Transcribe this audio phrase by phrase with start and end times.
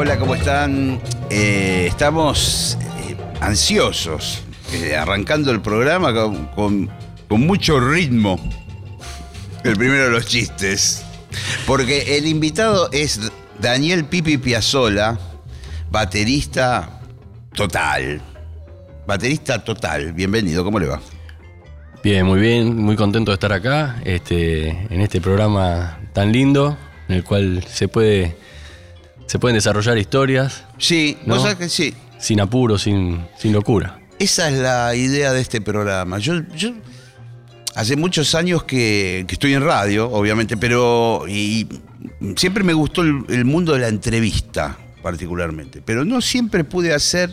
[0.00, 1.00] Hola, ¿cómo están?
[1.28, 6.14] Eh, estamos eh, ansiosos, eh, arrancando el programa
[6.54, 6.88] con,
[7.30, 8.38] mucho ritmo.
[9.64, 11.04] El primero de los chistes.
[11.66, 15.18] Porque el invitado es Daniel Pipi Piazzola,
[15.90, 17.00] baterista
[17.52, 18.20] total.
[19.04, 20.12] Baterista total.
[20.12, 21.00] Bienvenido, ¿cómo le va?
[22.04, 26.78] Bien, muy bien, muy contento de estar acá, este, en este programa tan lindo,
[27.08, 28.36] en el cual se puede,
[29.28, 31.36] se pueden desarrollar historias Sí, ¿No?
[31.36, 31.94] vos que sí.
[32.18, 34.00] sin apuro, sin, sin locura.
[34.18, 36.18] Esa es la idea de este programa.
[36.18, 36.70] Yo, yo
[37.76, 41.68] hace muchos años que, que estoy en radio, obviamente, pero y
[42.36, 45.80] siempre me gustó el, el mundo de la entrevista, particularmente.
[45.84, 47.32] Pero no siempre pude hacer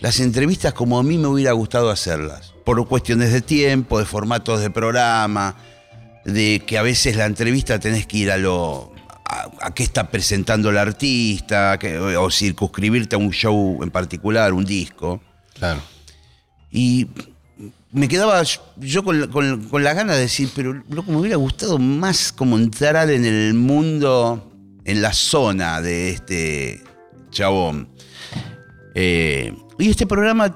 [0.00, 2.54] las entrevistas como a mí me hubiera gustado hacerlas.
[2.64, 5.54] Por cuestiones de tiempo, de formatos de programa,
[6.24, 8.91] de que a veces la entrevista tenés que ir a lo.
[9.32, 14.52] A, a qué está presentando el artista, que- o circunscribirte a un show en particular,
[14.52, 15.20] un disco.
[15.54, 15.80] Claro.
[16.70, 17.06] Y
[17.90, 18.42] me quedaba
[18.78, 22.56] yo con, con, con la gana de decir, pero loco, me hubiera gustado más como
[22.56, 24.50] entrar en el mundo,
[24.84, 26.82] en la zona de este
[27.30, 27.88] chabón.
[28.94, 30.54] Eh, y este programa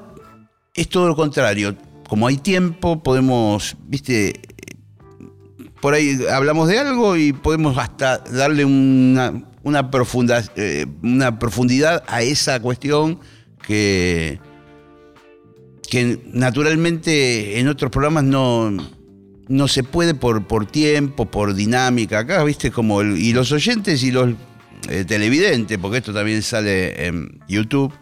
[0.74, 1.76] es todo lo contrario.
[2.08, 4.40] Como hay tiempo, podemos, viste,
[5.80, 9.90] por ahí hablamos de algo y podemos hasta darle una, una,
[10.56, 13.20] eh, una profundidad a esa cuestión
[13.66, 14.40] que,
[15.90, 18.70] que naturalmente en otros programas no,
[19.48, 22.20] no se puede por, por tiempo, por dinámica.
[22.20, 24.34] Acá, viste, como y los oyentes y los
[24.88, 27.92] eh, televidentes, porque esto también sale en YouTube,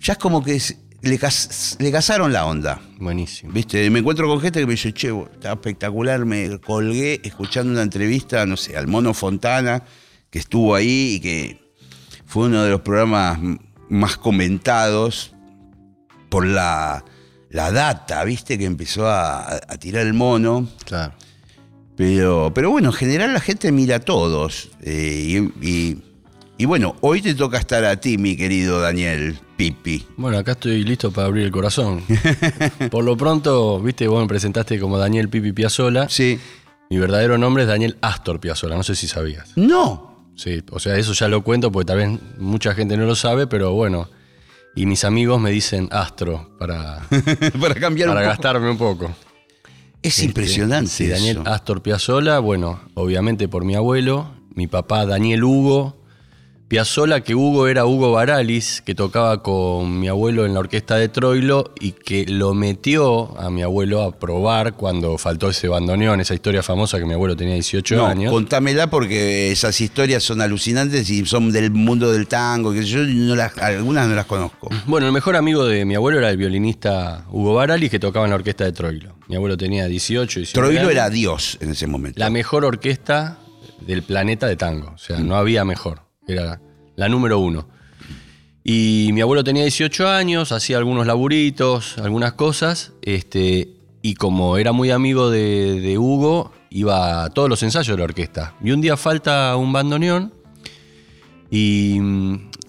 [0.00, 2.80] ya es como que es- le, cas- le casaron la onda.
[2.98, 3.52] Buenísimo.
[3.52, 3.88] ¿Viste?
[3.90, 8.44] Me encuentro con gente que me dice, che, está espectacular, me colgué escuchando una entrevista,
[8.46, 9.82] no sé, al Mono Fontana,
[10.30, 11.72] que estuvo ahí y que
[12.26, 13.38] fue uno de los programas
[13.88, 15.32] más comentados
[16.28, 17.04] por la,
[17.50, 18.58] la data, ¿viste?
[18.58, 20.68] Que empezó a, a tirar el mono.
[20.84, 21.14] Claro.
[21.96, 24.70] Pero, pero bueno, en general la gente mira a todos.
[24.82, 26.02] eh, y, y-
[26.58, 30.06] y bueno, hoy te toca estar a ti, mi querido Daniel Pipi.
[30.16, 32.02] Bueno, acá estoy listo para abrir el corazón.
[32.90, 36.08] Por lo pronto, viste, vos me presentaste como Daniel Pipi Piazzola.
[36.08, 36.40] Sí.
[36.88, 39.52] Mi verdadero nombre es Daniel Astor Piazzola, no sé si sabías.
[39.56, 40.30] No.
[40.34, 43.46] Sí, o sea, eso ya lo cuento porque tal vez mucha gente no lo sabe,
[43.46, 44.08] pero bueno.
[44.74, 47.02] Y mis amigos me dicen Astro para,
[47.60, 48.28] Para cambiar para un poco.
[48.28, 49.14] gastarme un poco.
[50.02, 50.90] Es impresionante.
[50.90, 51.50] Sí, Daniel eso.
[51.50, 56.05] Astor Piazzolla, bueno, obviamente por mi abuelo, mi papá Daniel Hugo
[56.68, 61.08] Piazzolla, que Hugo era Hugo Baralis, que tocaba con mi abuelo en la orquesta de
[61.08, 66.34] Troilo y que lo metió a mi abuelo a probar cuando faltó ese bandoneón, esa
[66.34, 68.32] historia famosa que mi abuelo tenía 18 No, años.
[68.32, 73.36] contámela porque esas historias son alucinantes y son del mundo del tango, que yo no
[73.36, 74.68] las, algunas no las conozco.
[74.86, 78.30] Bueno, el mejor amigo de mi abuelo era el violinista Hugo Baralis, que tocaba en
[78.30, 79.14] la orquesta de Troilo.
[79.28, 80.92] Mi abuelo tenía 18, 19 Troilo años.
[80.92, 82.18] era Dios en ese momento.
[82.18, 83.38] la mejor orquesta
[83.86, 84.90] del planeta de tango.
[84.94, 86.05] O sea, no había mejor.
[86.26, 86.60] Era
[86.96, 87.68] la número uno.
[88.64, 92.92] Y mi abuelo tenía 18 años, hacía algunos laburitos, algunas cosas.
[93.02, 93.68] Este,
[94.02, 98.04] y como era muy amigo de, de Hugo, iba a todos los ensayos de la
[98.04, 98.54] orquesta.
[98.62, 100.34] Y un día falta un bandoneón
[101.50, 102.00] y,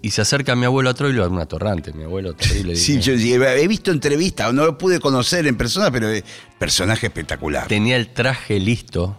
[0.02, 2.76] y se acerca mi abuelo a Troilo, una torrante, mi abuelo terrible.
[2.78, 6.24] Sí, yo he visto entrevistas, no lo pude conocer en persona, pero es
[6.60, 7.68] personaje espectacular.
[7.68, 9.18] Tenía el traje listo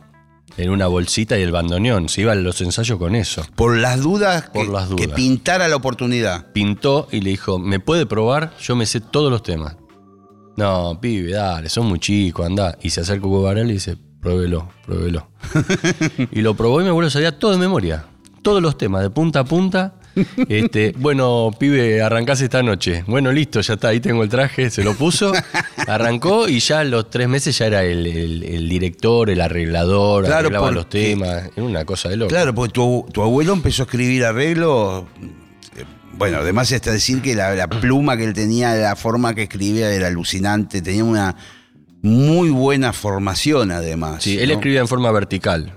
[0.58, 2.08] en una bolsita y el bandoneón.
[2.08, 3.46] Se iba a los ensayos con eso.
[3.55, 5.06] Por las dudas, que, Por las dudas.
[5.06, 6.52] que pintara la oportunidad.
[6.52, 8.52] pintó y le dijo, ¿me puede probar?
[8.60, 9.76] Yo me sé todos los temas.
[10.56, 12.76] No, pibe, dale, son muy chicos, anda.
[12.82, 15.28] Y se acerca Hugo Varela y dice, pruébelo, pruébelo.
[16.32, 18.06] y lo probó y mi abuelo sabía todo de memoria.
[18.43, 19.98] Todos los temas, de punta a punta.
[20.49, 23.05] Este, bueno, pibe, arrancás esta noche.
[23.06, 25.32] Bueno, listo, ya está, ahí tengo el traje, se lo puso,
[25.87, 30.25] arrancó y ya a los tres meses ya era el, el- el director, el arreglador,
[30.25, 32.29] Claro, arreglaba los temas, era una cosa de loco.
[32.31, 35.05] Claro, porque tu, tu abuelo empezó a escribir arreglos.
[35.76, 35.85] eh,
[36.15, 39.91] Bueno, además está decir que la, la pluma que él tenía, la forma que escribía
[39.93, 41.37] era alucinante, tenía una
[42.03, 44.23] muy buena formación además.
[44.23, 45.73] Sí, él escribía en forma vertical.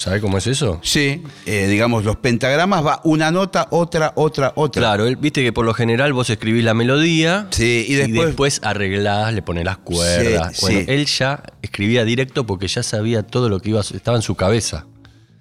[0.00, 0.80] ¿Sabes cómo es eso?
[0.82, 4.80] Sí, eh, digamos, los pentagramas va una nota, otra, otra, otra.
[4.80, 8.26] Claro, él- viste que por lo general vos escribís la melodía Sí, y y después,
[8.28, 10.56] después, arreglás, le pones las cuerdas.
[10.56, 10.84] Sí, bueno, sí.
[10.88, 14.86] él ya escribía directo porque ya sabía todo lo que iba, estaba en su cabeza.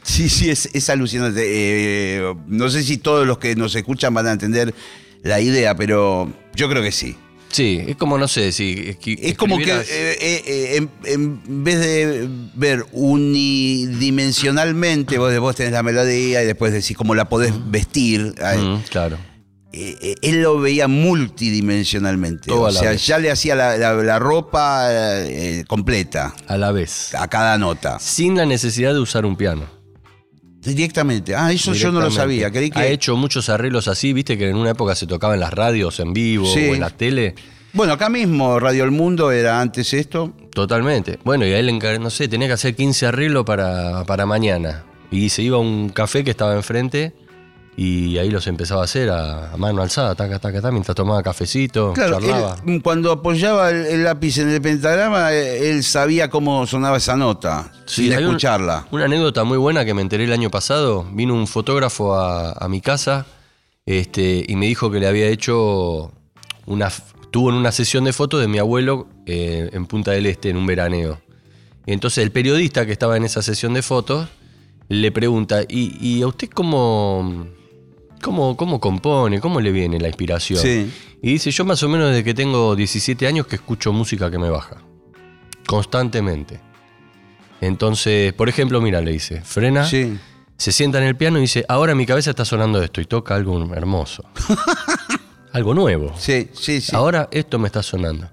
[0.04, 1.42] Sí, sí, es, es alucinante.
[1.46, 4.74] Eh, no sé si todos los que nos escuchan van a entender
[5.24, 7.16] la idea, pero yo creo que sí.
[7.52, 11.80] Sí, es como, no sé, si Es como que eh, eh, eh, en, en vez
[11.80, 18.36] de ver unidimensionalmente, vos, vos tenés la melodía y después decís cómo la podés vestir.
[18.40, 19.18] Mm, claro.
[19.72, 22.48] eh, él lo veía multidimensionalmente.
[22.50, 23.06] Todo o sea, vez.
[23.06, 24.88] ya le hacía la, la- la ropa
[25.68, 27.14] completa A la vez.
[27.16, 28.00] a cada nota.
[28.00, 29.64] Sin la necesidad de usar un piano.
[30.70, 31.36] Directamente.
[31.36, 32.52] Ah, eso yo no lo sabía.
[32.52, 32.80] Creí que.
[32.80, 36.00] Ha hecho muchos arreglos así, viste que en una época se tocaba en las radios
[36.00, 36.68] en vivo Sí.
[36.70, 37.36] o en la tele.
[37.74, 40.34] Bueno, acá mismo Radio El Mundo era antes esto.
[40.54, 41.20] Totalmente.
[41.24, 44.86] Bueno, y a él, no sé, tenía que hacer 15 arreglos para, para mañana.
[45.12, 47.14] Y se iba a un café que estaba enfrente
[47.82, 51.24] y ahí los empezaba a hacer a, a mano alzada, taca, taca, taca, mientras tomaba
[51.24, 52.58] cafecito, Claro, charlaba.
[52.68, 57.16] él, cuando apoyaba el, el lápiz en el pentagrama, eh, él sabía cómo sonaba esa
[57.16, 58.86] nota, sin un- escucharla.
[58.92, 61.06] una anécdota muy buena que me enteré el año pasado.
[61.14, 63.26] Vino un fotógrafo a, a mi casa
[63.86, 66.12] este, y me dijo que le había hecho
[66.66, 66.92] una.
[67.32, 70.58] Tuvo en una sesión de fotos de mi abuelo eh, en Punta del Este en
[70.58, 71.22] un veraneo.
[71.86, 74.28] Entonces el periodista que estaba en esa sesión de fotos
[74.90, 77.48] le pregunta: ¿Y, y a usted cómo,
[78.22, 79.40] cómo, cómo compone?
[79.40, 80.60] ¿Cómo le viene la inspiración?
[80.62, 80.92] Sí.
[81.22, 84.38] Y dice: Yo más o menos desde que tengo 17 años que escucho música que
[84.38, 84.78] me baja.
[85.68, 86.60] Constantemente.
[87.62, 90.18] Entonces, por ejemplo, mira, le dice, frena, Sí.
[90.58, 93.06] se sienta en el piano y dice, ahora en mi cabeza está sonando esto y
[93.06, 94.24] toca algo hermoso.
[95.54, 96.14] algo nuevo.
[96.18, 96.96] Sí, sí, sí.
[96.96, 98.30] Ahora esto me está sonando.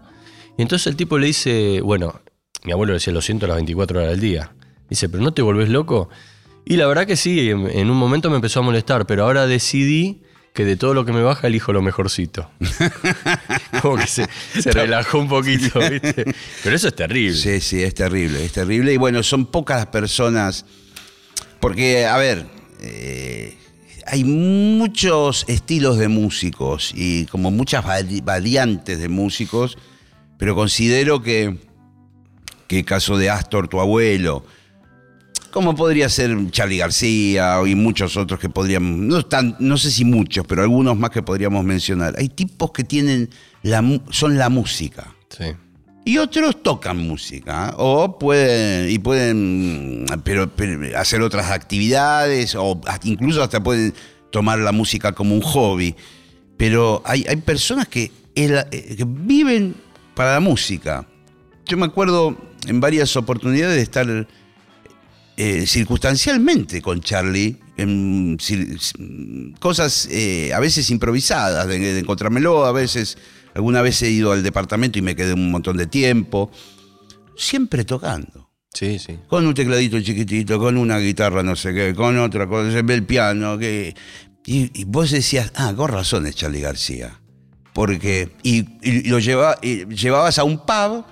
[0.56, 2.20] Y entonces el tipo le dice, bueno,
[2.64, 4.54] mi abuelo decía, lo siento las 24 horas del día.
[4.88, 6.08] Dice, pero ¿no te volvés loco?
[6.68, 9.46] Y la verdad que sí, en, en un momento me empezó a molestar, pero ahora
[9.46, 10.20] decidí
[10.52, 12.50] que de todo lo que me baja elijo lo mejorcito.
[13.82, 14.26] Como que se,
[14.58, 16.24] se relajó un poquito, ¿viste?
[16.64, 17.36] Pero eso es terrible.
[17.36, 18.92] Sí, sí, es terrible, es terrible.
[18.92, 20.64] Y bueno, son pocas las personas.
[21.60, 22.46] Porque, a ver,
[22.80, 23.56] eh,
[24.06, 29.76] hay muchos estilos de músicos y como muchas vari- variantes de músicos,
[30.38, 31.58] pero considero que,
[32.66, 34.44] que el caso de Astor, tu abuelo,
[35.56, 39.24] como podría ser Charlie García y muchos otros que podríamos, no,
[39.58, 42.14] no sé si muchos, pero algunos más que podríamos mencionar.
[42.18, 43.30] Hay tipos que tienen
[43.62, 45.14] la, son la música.
[45.30, 45.44] Sí.
[46.04, 47.74] Y otros tocan música, ¿eh?
[47.78, 53.94] o pueden, y pueden pero, pero hacer otras actividades, o incluso hasta pueden
[54.30, 55.96] tomar la música como un hobby.
[56.58, 59.74] Pero hay, hay personas que, eh, que viven
[60.14, 61.08] para la música.
[61.64, 62.36] Yo me acuerdo
[62.66, 64.26] en varias oportunidades de estar
[65.36, 72.72] eh, circunstancialmente con Charlie, en cir- cosas eh, a veces improvisadas, de, de encontrármelo, a
[72.72, 73.18] veces,
[73.54, 76.50] alguna vez he ido al departamento y me quedé un montón de tiempo,
[77.36, 78.50] siempre tocando.
[78.72, 79.18] Sí, sí.
[79.26, 83.58] Con un tecladito chiquitito, con una guitarra, no sé qué, con otra cosa, el piano,
[83.58, 83.94] que.
[84.44, 87.18] Y, y vos decías, ah, con razón es Charlie García.
[87.72, 88.32] Porque.
[88.42, 91.04] Y, y lo lleva, y llevabas a un pub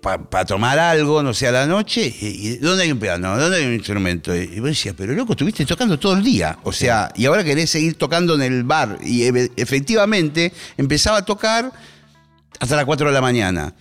[0.00, 2.12] para tomar algo, no sé, a la noche.
[2.20, 3.38] Y, y ¿Dónde hay un piano?
[3.38, 4.34] ¿Dónde hay un instrumento?
[4.34, 6.58] Y, vos decías, pero loco, estuviste tocando todo el día.
[6.64, 8.98] O sea, y ahora querés seguir tocando en el bar.
[9.02, 11.70] Y e- efectivamente empezaba a tocar
[12.58, 13.74] hasta las 4 de la mañana.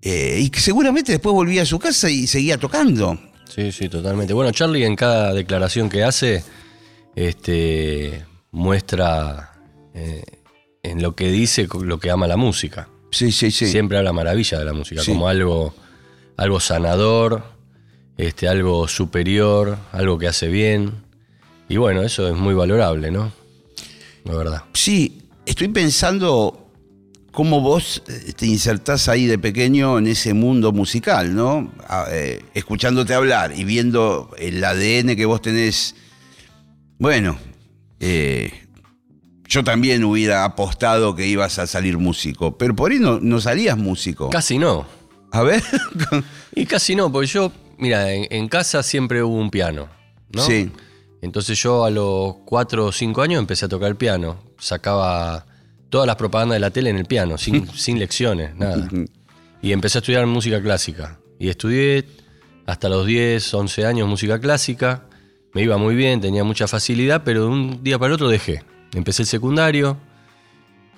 [0.00, 3.18] Eh, y seguramente después volvía a su casa y seguía tocando.
[3.48, 4.34] Sí, sí, totalmente.
[4.34, 6.44] Bueno, Charlie en cada declaración que hace,
[7.14, 9.52] este, muestra
[9.94, 10.24] eh,
[10.82, 12.88] en lo que dice lo que ama la música.
[13.14, 13.66] Sí, sí, sí.
[13.66, 15.12] Siempre habla maravilla de la música, Sí.
[15.12, 15.74] como algo,
[16.36, 17.42] algo sanador,
[18.16, 20.92] este, algo superior, algo que hace bien.
[21.68, 23.32] Y bueno, eso es muy valorable, ¿no?
[24.24, 24.62] La verdad.
[24.72, 26.60] Sí, estoy pensando
[27.30, 31.72] cómo vos eh, te insertás ahí de pequeño en ese mundo musical, ¿no?
[32.10, 35.94] Eh, escuchándote hablar y viendo el ADN que vos tenés.
[36.98, 37.38] Bueno,
[38.00, 38.63] eh,
[39.54, 43.78] yo también hubiera apostado que ibas a salir músico, pero por ahí no, no salías
[43.78, 44.28] músico.
[44.28, 44.84] Casi no.
[45.30, 45.62] A ver.
[46.56, 49.88] Y casi no, porque yo, mira, en, en casa siempre hubo un piano,
[50.32, 50.42] ¿no?
[50.42, 50.72] Sí.
[51.22, 54.38] Entonces yo a los 4 o 5 años empecé a tocar el piano.
[54.58, 55.46] Sacaba
[55.88, 58.88] todas las propagandas de la tele en el piano, sin, sin lecciones, nada.
[59.62, 61.20] Y empecé a estudiar música clásica.
[61.38, 62.04] Y estudié
[62.66, 65.04] hasta los 10, 11 años música clásica.
[65.52, 68.64] Me iba muy bien, tenía mucha facilidad, pero de un día para el otro dejé.
[68.94, 69.96] Empecé el secundario.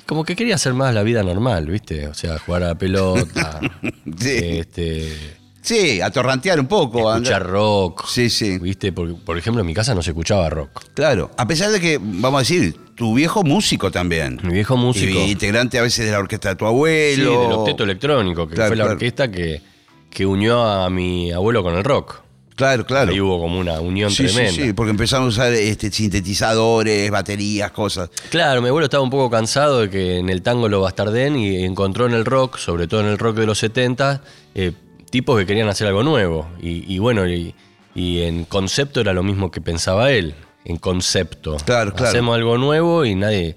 [0.07, 2.07] Como que quería hacer más la vida normal, ¿viste?
[2.07, 3.61] O sea, jugar a la pelota.
[4.19, 4.31] Sí.
[4.59, 7.13] este, Sí, atorrantear un poco.
[7.13, 8.07] escuchar andar- rock.
[8.07, 8.59] Sí, sí.
[8.61, 8.93] ¿Viste?
[8.93, 10.85] Porque, por ejemplo, en mi casa no se escuchaba rock.
[10.95, 11.33] Claro.
[11.37, 14.39] A pesar de que, vamos a decir, tu viejo músico también.
[14.45, 15.19] Mi viejo músico.
[15.19, 17.41] Y integrante a veces de la orquesta de tu Sí, abuelo.
[17.43, 18.95] del octeto electrónico, que Claro, fue la claro.
[18.95, 19.61] orquesta que,
[20.09, 22.21] que unió a mi abuelo con el rock.
[22.57, 23.13] Claro, claro.
[23.13, 24.65] Ahí hubo como una unión Sí, sí, tremenda.
[24.65, 28.11] sí, porque empezaron a usar este, sintetizadores, baterías, cosas.
[28.31, 31.65] Claro, mi abuelo estaba un poco cansado de que en el tango lo bastarden y
[31.65, 34.23] encontró en el rock, sobre todo en el rock de los 70,
[34.55, 34.73] eh,
[35.11, 36.49] tipos que querían hacer algo nuevo.
[36.61, 37.55] Y, y bueno, y,
[37.95, 40.35] y en concepto era lo mismo que pensaba él.
[40.65, 41.57] En concepto.
[41.65, 42.09] Claro, claro.
[42.09, 43.55] Hacemos algo nuevo y nadie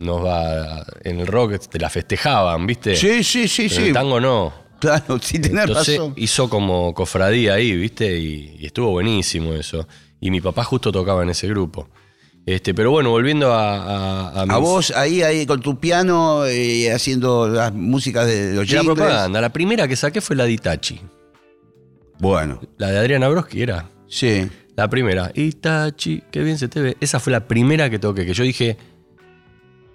[0.00, 0.80] nos va.
[0.80, 2.96] a- En el rock te la festejaban, ¿viste?
[2.96, 3.88] Sí, sí, sí, Pero En sí.
[3.88, 4.63] el tango no.
[4.84, 6.12] Claro, sí, tenés Entonces razón.
[6.16, 8.18] hizo como cofradía ahí, ¿viste?
[8.18, 9.86] Y, y estuvo buenísimo eso.
[10.20, 11.88] Y mi papá justo tocaba en ese grupo.
[12.46, 16.44] Este, pero bueno, volviendo a, a, a A mis- vos ahí, ahí con tu piano,
[16.46, 18.96] eh, haciendo las músicas de los la jingles.
[18.98, 19.40] propaganda.
[19.40, 21.00] La primera que saqué fue la de Itachi.
[22.18, 23.88] Bueno, La de Adriana Broski era.
[24.08, 24.48] sí.
[24.76, 25.30] La primera.
[25.34, 26.96] Itachi, qué bien se te ve.
[27.00, 28.76] Esa fue la primera que toqué, que yo dije,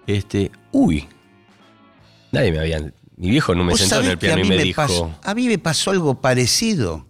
[0.08, 1.06] este, uy.
[2.32, 2.94] Nadie me había...
[3.20, 5.36] Mi viejo no me ¿Vos sentó en el piano y me me dijo, pasó- a
[5.36, 7.06] mí me pasó algo parecido.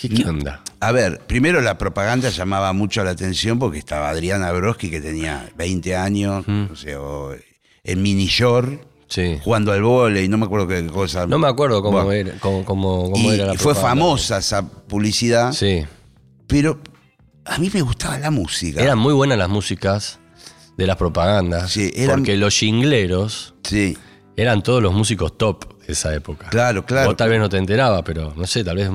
[0.00, 0.62] ¿qué, qué onda?
[0.80, 5.50] A ver, primero la propaganda llamaba mucho la atención porque estaba Adriana Broski, que tenía
[5.56, 6.98] 20 años, o sea,
[7.82, 9.38] en mini short, Sí.
[9.42, 11.26] jugando al vóley, no me acuerdo qué cosa.
[11.26, 13.88] No me acuerdo cómo, Bueno, era, cómo, cómo- cómo y era la fue propaganda.
[14.04, 15.84] famosa esa publicidad, Sí.
[16.46, 16.78] pero
[17.46, 18.82] a mí me gustaba la música.
[18.82, 20.18] Eran muy buenas las músicas
[20.76, 21.70] de las propagandas.
[21.72, 23.96] Sí, eran- Porque los jingleros Sí,
[24.36, 26.48] eran todos los músicos top de esa época.
[26.50, 27.08] Claro, claro.
[27.08, 28.90] Vos tal vez no te enterabas, pero no sé, tal vez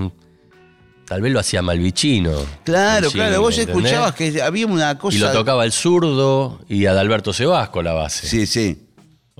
[1.05, 2.31] tal vez lo hacía Malvicino.
[2.63, 3.41] claro, claro.
[3.41, 3.83] Vos ¿entendés?
[3.91, 5.17] escuchabas que había una cosa.
[5.17, 8.27] Y lo tocaba el zurdo y Adalberto Sebasco la base.
[8.27, 8.88] Sí, sí.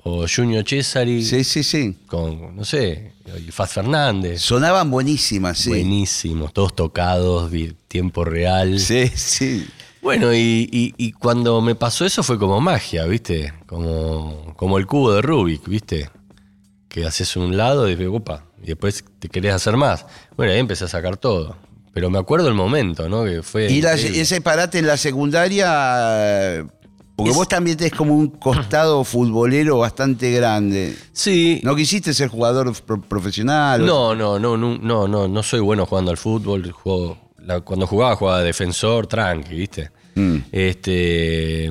[0.04, 1.96] O Junior Cesari Sí, sí, sí.
[2.06, 3.12] con, no sé,
[3.50, 4.42] Faz Fernández.
[4.42, 5.70] Sonaban buenísimas, sí.
[5.70, 7.50] Buenísimos, todos tocados,
[7.88, 8.78] tiempo real.
[8.80, 9.66] Sí, sí.
[10.02, 13.52] Bueno, y, y- y cuando me pasó eso fue como magia, ¿viste?
[13.66, 16.10] Como, como el cubo de Rubik, ¿viste?
[16.88, 20.04] Que haces un lado y, opa, y después te querés hacer más.
[20.36, 21.56] Bueno, ahí empecé a sacar todo.
[21.94, 23.24] Pero me acuerdo el momento, ¿no?
[23.24, 23.70] Que fue.
[23.70, 26.66] Y la- ese parate en la secundaria.
[27.14, 30.96] Porque Es- vos también tenés como un costado futbolero bastante grande.
[31.12, 31.60] Sí.
[31.62, 33.84] ¿No quisiste ser jugador pro- profesional?
[33.84, 36.70] No, no, no, no, no, no, no soy bueno jugando al fútbol.
[36.72, 39.90] Juego- la- cuando jugaba, jugaba de defensor, tranqui, ¿viste?
[40.14, 40.36] Mm.
[40.52, 41.70] Este,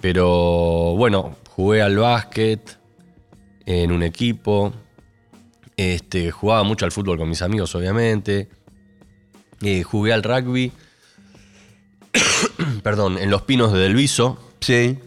[0.00, 2.78] pero bueno, jugué al básquet
[3.66, 4.72] en un equipo.
[5.76, 8.48] Este, jugaba mucho al fútbol con mis amigos, obviamente.
[9.62, 10.72] Eh, jugué al rugby.
[12.82, 14.98] Perdón, en los pinos de Delviso, Sí.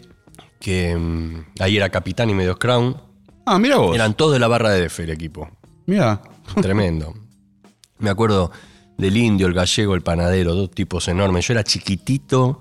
[0.59, 2.97] que mm, ahí era capitán y medio crown.
[3.45, 3.95] Ah, mira vos.
[3.95, 5.49] Eran todos de la barra de DF el equipo.
[5.85, 6.21] Mira.
[6.61, 7.13] Tremendo.
[7.99, 8.51] Me acuerdo
[8.97, 11.47] del indio, el gallego, el panadero, dos tipos enormes.
[11.47, 12.59] Yo era chiquitito.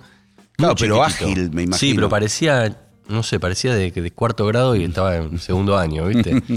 [0.56, 1.24] Claro, pero chiquitito.
[1.30, 1.76] ágil, me imagino.
[1.78, 2.76] Sí, pero parecía,
[3.08, 6.42] no sé, parecía de, de cuarto grado y estaba en segundo año, ¿viste?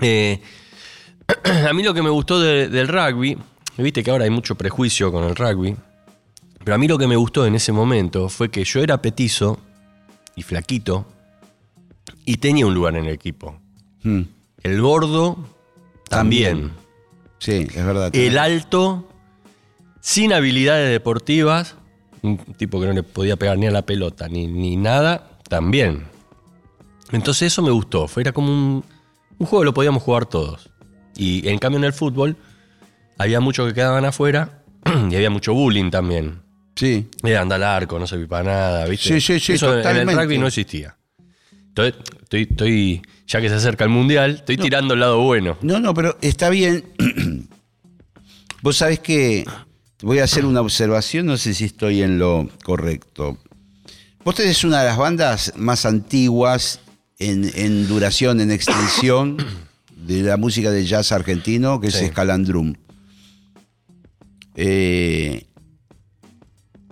[0.00, 0.42] Eh,
[1.68, 3.38] a mí lo que me gustó de- del rugby,
[3.78, 5.74] viste que ahora hay mucho prejuicio con el rugby,
[6.62, 9.58] pero a mí lo que me gustó en ese momento fue que yo era petizo
[10.34, 11.06] y flaquito
[12.26, 13.58] y tenía un lugar en el equipo.
[14.02, 14.20] Mm.
[14.62, 15.38] El gordo
[16.10, 16.72] también.
[17.38, 18.10] Sí, es verdad.
[18.14, 19.08] El alto,
[20.00, 21.76] sin habilidades deportivas,
[22.22, 26.04] un tipo que no le podía pegar ni a la pelota ni, ni nada, también.
[27.12, 28.08] Entonces eso me gustó.
[28.08, 28.84] Fue, era como un,
[29.38, 30.70] un juego que lo podíamos jugar todos.
[31.16, 32.36] Y en cambio en el fútbol
[33.18, 34.62] había muchos que quedaban afuera
[35.10, 36.42] y había mucho bullying también.
[36.74, 37.08] Sí.
[37.22, 39.08] Era andar al arco, no servía para nada, ¿viste?
[39.08, 40.12] Sí, sí, sí, Eso en- en totalmente.
[40.12, 40.95] el rugby no existía.
[41.84, 45.58] Estoy, estoy, ya que se acerca el mundial, estoy tirando el lado bueno.
[45.60, 46.84] No, no, pero está bien.
[48.62, 49.44] Vos sabés que
[50.02, 53.38] voy a hacer una observación, no sé si estoy en lo correcto.
[54.24, 56.80] Vos tenés una de las bandas más antiguas
[57.18, 59.36] en, en duración, en extensión
[59.96, 62.06] de la música de jazz argentino, que es Sí.
[62.06, 62.74] Scalandrum.
[64.54, 65.44] Eh,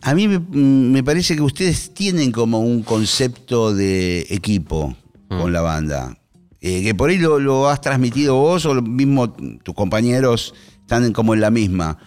[0.06, 4.94] a mí me, me parece que ustedes tienen como un concepto de equipo
[5.28, 6.16] con la banda.
[6.60, 11.12] Eh, que por ahí lo, lo has transmitido vos o lo mismo tus compañeros están
[11.12, 11.98] como en la misma.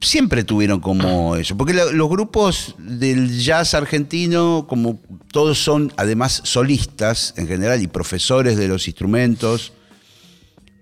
[0.00, 5.00] Siempre tuvieron como eso, porque la- los grupos del jazz argentino, como
[5.32, 9.72] todos son además solistas en general y profesores de los instrumentos,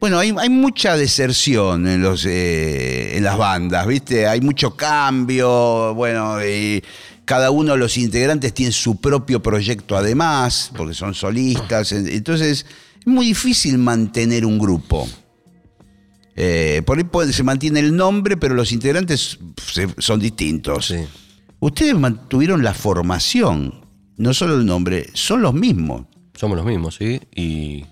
[0.04, 4.26] bueno, hay, hay mucha deserción en, los, eh, en las bandas, ¿viste?
[4.26, 6.82] Hay mucho cambio, bueno, eh,
[7.25, 12.66] cada uno de los integrantes tiene su propio proyecto además, porque son solistas, en- entonces
[13.00, 15.08] es muy difícil mantener un grupo.
[16.37, 20.88] Eh, por ahí puede- se mantiene el nombre, pero los integrantes se- son distintos.
[20.88, 20.96] Sí.
[21.61, 23.87] Ustedes mantuvieron la formación,
[24.18, 26.02] no solo el nombre, son los mismos.
[26.34, 27.23] Somos los mismos, ¿sí?
[27.34, 27.87] Y,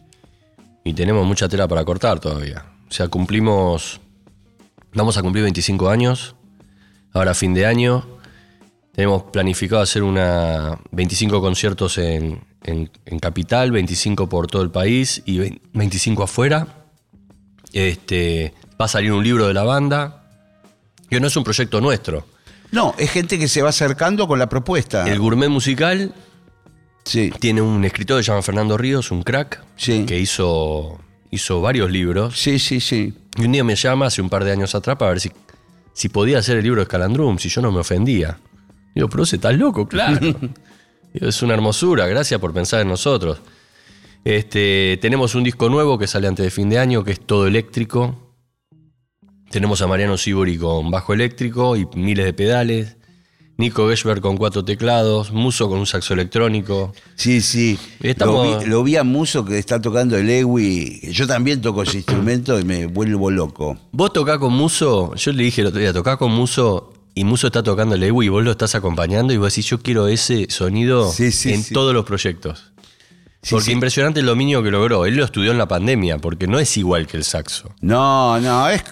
[0.85, 2.65] y tenemos mucha tela para cortar todavía.
[2.89, 4.01] O sea, cumplimos.
[4.95, 6.35] Vamos a cumplir 25 años.
[7.13, 8.07] Ahora, fin de año.
[8.95, 15.23] Tenemos planificado hacer una 25 conciertos en, en- en Capital, 25 por todo el país
[15.25, 16.67] y 20 25 afuera.
[17.73, 20.19] Este, va a salir un libro de la banda.
[21.09, 22.27] Que no es un proyecto nuestro.
[22.71, 25.07] No, es gente que se va acercando con la propuesta.
[25.11, 26.15] El gourmet musical
[27.05, 27.31] Sí.
[27.41, 30.05] tiene un escritor que se llama Fernando Ríos, un crack, Sí.
[30.07, 32.39] que hizo, hizo varios libros.
[32.39, 33.13] Sí, sí, sí.
[33.37, 35.31] Y un día me llama hace un par de años atrás para ver si,
[35.93, 38.39] si podía hacer el libro de Scalandrum, si yo no me ofendía.
[38.95, 40.19] Digo, pero vos estás loco, claro.
[41.13, 43.39] Digo, es una hermosura, gracias por pensar en nosotros.
[44.25, 47.47] Este, tenemos un disco nuevo que sale antes de fin de año, que es todo
[47.47, 48.35] eléctrico.
[49.51, 52.97] Tenemos a Mariano Sibori con bajo eléctrico y miles de pedales.
[53.63, 55.33] Nico Geschberg con cuatro teclados.
[55.33, 56.93] Muso con un saxo electrónico.
[57.15, 57.79] Sí, sí.
[58.01, 61.01] Estamos- Lo, vi, lo vi a Muso que está tocando el Ewi.
[61.13, 63.79] Yo también toco ese instrumento y me vuelvo loco.
[63.93, 67.47] Vos tocás con Muso, yo le dije el otro día, tocás con Muso y Muso
[67.47, 70.47] está tocando el Ewi y vos lo estás acompañando y vos decís, yo quiero ese
[70.51, 71.73] sonido Sí, sí, en sí.
[71.73, 72.73] todos los proyectos.
[73.51, 75.05] Porque impresionante el dominio que logró.
[75.05, 77.75] Él lo estudió en la pandemia, porque no es igual que el saxo.
[77.81, 78.85] No, no, es,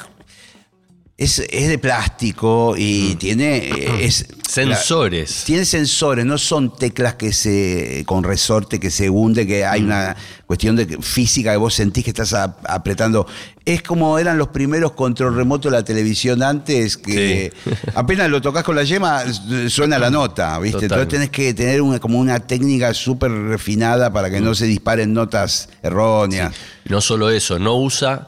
[1.20, 3.58] es, es de plástico y tiene.
[3.58, 5.40] eh, Es, Sensores.
[5.40, 8.02] la- tiene sensores, no son teclas que se.
[8.06, 12.10] con resorte que se hunde, que hay una cuestión de física que vos sentís que
[12.10, 13.26] estás a- apretando.
[13.64, 17.52] Es como eran los primeros control remoto de la televisión antes, que
[17.94, 19.22] apenas lo tocas con la yema,
[19.68, 20.88] suena la nota, ¿viste?
[20.88, 21.00] Total.
[21.02, 25.12] Entonces tenés que tener una, como una técnica súper refinada para que no se disparen
[25.12, 26.52] notas erróneas.
[26.86, 28.26] No solo eso, no usa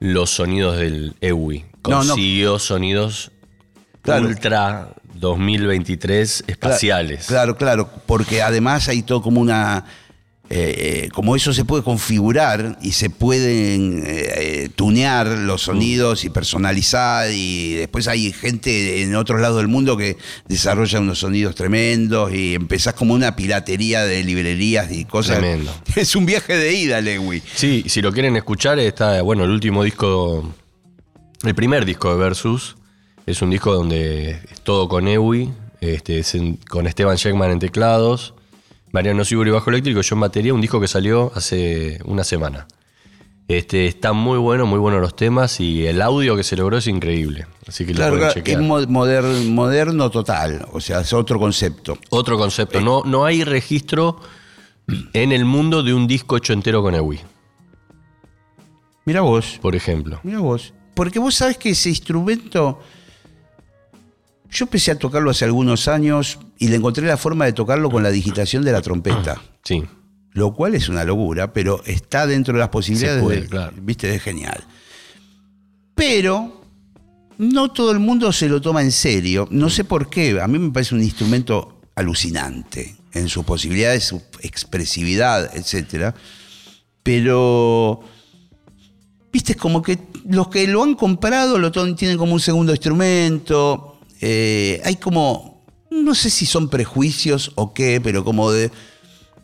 [0.00, 1.66] los sonidos del EWI.
[1.88, 2.08] No, no.
[2.14, 3.30] Consiguió sonidos
[4.02, 4.26] Claro.
[4.26, 7.26] ultra 2023 espaciales.
[7.26, 9.84] Claro, claro, porque además hay todo como una...
[10.50, 14.32] eh, eh, como eso se puede configurar y se pueden eh,
[14.64, 19.96] eh, tunear los sonidos y personalizar y después hay gente en otros lados del mundo
[19.96, 25.38] que desarrolla unos sonidos tremendos y empezás como una piratería de librerías y cosas.
[25.38, 25.72] Tremendo.
[25.96, 27.42] Es un viaje de ida, Lewy.
[27.54, 30.52] Sí, si lo quieren escuchar, está, bueno, el último disco,
[31.48, 32.76] el primer disco de Versus,
[33.26, 35.50] es un disco donde es todo con Ewi,
[35.80, 38.34] este, es en- con Esteban Sheckman en teclados,
[38.92, 42.66] Mariano Siburi bajo eléctrico, yo en batería, un disco que salió hace una semana.
[43.48, 46.86] Este, está muy bueno, muy buenos los temas y el audio que se logró es
[46.86, 47.46] increíble.
[47.66, 48.38] Así que Claro, lo pueden
[49.34, 51.98] es moderno total, o sea, es otro concepto.
[52.10, 54.20] Otro concepto, no, no hay registro
[55.12, 57.18] en el mundo de un disco hecho entero con Ewi,
[59.04, 59.58] Mira vos.
[59.60, 60.20] por ejemplo.
[60.22, 60.72] Mira vos.
[60.94, 62.80] Porque vos sabés que ese instrumento.
[64.50, 68.02] Yo empecé a tocarlo hace algunos años y le encontré la forma de tocarlo con
[68.02, 69.40] la digitación de la trompeta.
[69.64, 69.82] Sí.
[70.32, 73.22] Lo cual es una locura, pero está dentro de las posibilidades.
[73.22, 73.72] puede, de- claro.
[73.80, 74.62] Viste, es genial.
[75.94, 76.60] Pero
[77.38, 79.48] no todo el mundo se lo toma en serio.
[79.50, 80.38] No sé por qué.
[80.40, 86.14] A mí me parece un instrumento alucinante en sus posibilidades, su expresividad, etcétera.
[87.02, 88.00] Pero
[89.32, 93.98] viste, es como que los que lo han comprado lo tienen como un segundo instrumento.
[94.20, 98.70] Eh, hay como, no sé si son prejuicios o qué, pero como de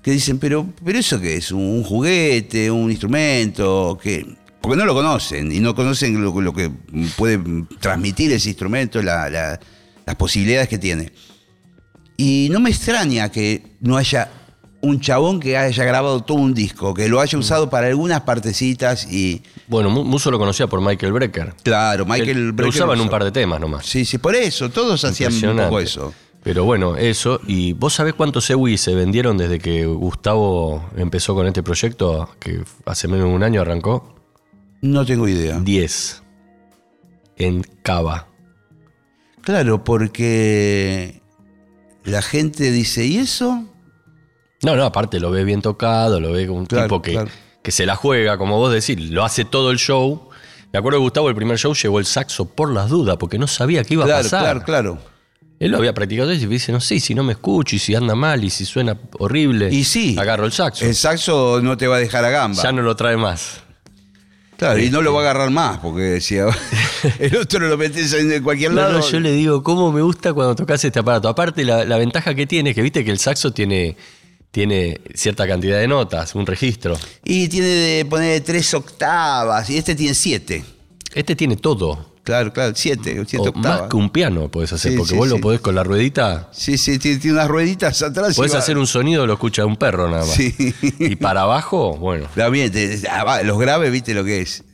[0.03, 4.95] que dicen, pero, pero eso qué es, un juguete, un instrumento, que porque no lo
[4.95, 6.71] conocen y no conocen lo, que
[7.17, 7.41] puede
[7.81, 9.59] transmitir ese instrumento, la- la-
[10.07, 11.13] las posibilidades que tiene.
[12.17, 14.31] Y no me extraña que no haya
[14.81, 19.11] un chabón que haya grabado todo un disco, que lo haya usado para algunas partecitas
[19.11, 19.43] y.
[19.67, 21.55] Bueno, Mu- Muso lo conocía por Michael Brecker.
[21.63, 23.11] Claro, Michael Él lo Brecker usaba en un usó.
[23.11, 23.87] par de temas nomás.
[23.87, 26.15] Sí, sí, por eso, todos hacían un poco eso.
[26.43, 27.41] Pero bueno, eso.
[27.47, 32.31] ¿Y vos sabés cuántos EWI se vendieron desde que Gustavo empezó con este proyecto?
[32.39, 34.15] Que hace menos de un año arrancó.
[34.81, 35.59] No tengo idea.
[35.59, 36.23] 10.
[37.37, 38.29] En Cava.
[39.43, 41.21] Claro, porque
[42.05, 43.65] la gente dice, ¿y eso?
[44.63, 47.31] No, no, aparte lo ve bien tocado, lo ve como un Claro, tipo que, claro.
[47.63, 50.29] que se la juega, como vos decís, lo hace todo el show.
[50.73, 53.47] Me acuerdo que Gustavo el primer show llevó el saxo por las dudas, porque no
[53.47, 54.41] sabía qué iba a pasar.
[54.41, 54.99] claro, claro.
[55.61, 58.15] Él lo había practicado y dice, no sé, si no me escucho y si anda
[58.15, 60.17] mal y si suena horrible, Y sí.
[60.17, 60.85] agarro el saxo.
[60.85, 62.63] El saxo no te va a dejar a gamba.
[62.63, 63.63] Ya no lo trae más.
[64.57, 66.47] Claro, y no lo va a agarrar más, porque decía,
[67.21, 68.99] el otro lo metes en cualquier No, lado.
[68.99, 71.29] no, yo le digo, ¿cómo me gusta cuando tocas este aparato?
[71.29, 73.97] Aparte, la, la ventaja que tiene es que viste que el saxo tiene,
[74.59, 76.99] tiene cierta cantidad de notas, un registro.
[77.23, 80.65] Y tiene de poner tres octavas, y este tiene siete.
[81.15, 82.15] Este tiene todo.
[82.25, 83.83] Claro, claro, siete, siete O octavas.
[83.83, 85.35] más que un piano podés hacer, Sí, porque sí, vos sí.
[85.37, 86.49] lo podés con la ruedita.
[86.51, 88.35] Sí, sí, tiene, tiene unas rueditas atrás.
[88.35, 90.35] Podés hacer un sonido, lo escucha un perro nada más.
[90.35, 90.75] Sí.
[90.99, 92.27] Y para abajo, bueno.
[92.35, 92.73] También,
[93.09, 94.65] ah, los graves, viste lo que es.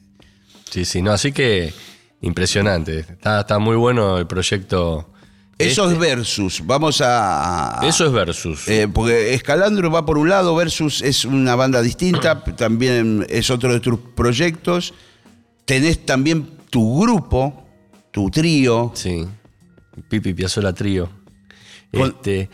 [0.71, 1.75] Sí, sí, no, así que
[2.23, 3.01] impresionante.
[3.01, 5.11] Está, está muy bueno el proyecto.
[5.59, 6.63] Eso Este- es versus.
[6.67, 7.81] Vamos a.
[7.85, 8.69] Eso es versus.
[8.69, 13.73] Eh, porque Escalandro va por un lado, Versus es una banda distinta, también es otro
[13.73, 14.95] de tus proyectos.
[15.65, 17.65] Tenés también tu grupo,
[18.11, 18.91] tu trío.
[18.95, 19.27] Sí.
[20.09, 21.09] Pipi Piazzola Trío.
[21.93, 22.51] Este,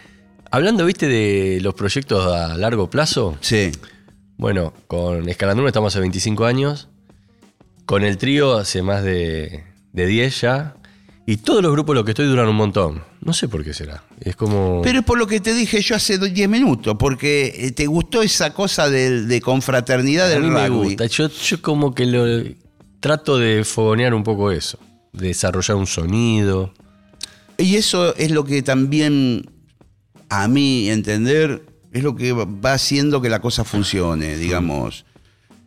[0.50, 3.38] hablando, viste, de los proyectos a largo plazo.
[3.40, 3.72] Sí.
[4.36, 6.88] Bueno, con Escalandrum estamos hace 25 años.
[7.86, 10.76] Con el trío hace más de, de 10 ya.
[11.30, 13.04] Y todos los grupos los que estoy duran un montón.
[13.20, 14.02] No sé por qué será.
[14.20, 14.82] Es como.
[14.82, 18.20] Pero es por lo que te dije yo hace 10 minutos, porque eh, te gustó
[18.20, 20.88] esa cosa de, de confraternidad a del mí me rugby.
[20.88, 21.06] gusta.
[21.06, 22.42] Yo, yo como que lo
[22.98, 24.80] trato de fogonear un poco eso.
[25.12, 26.74] De desarrollar un sonido.
[27.58, 29.48] Y eso es lo que también,
[30.30, 31.62] a mí entender,
[31.92, 35.04] es lo que va haciendo que la cosa funcione, digamos.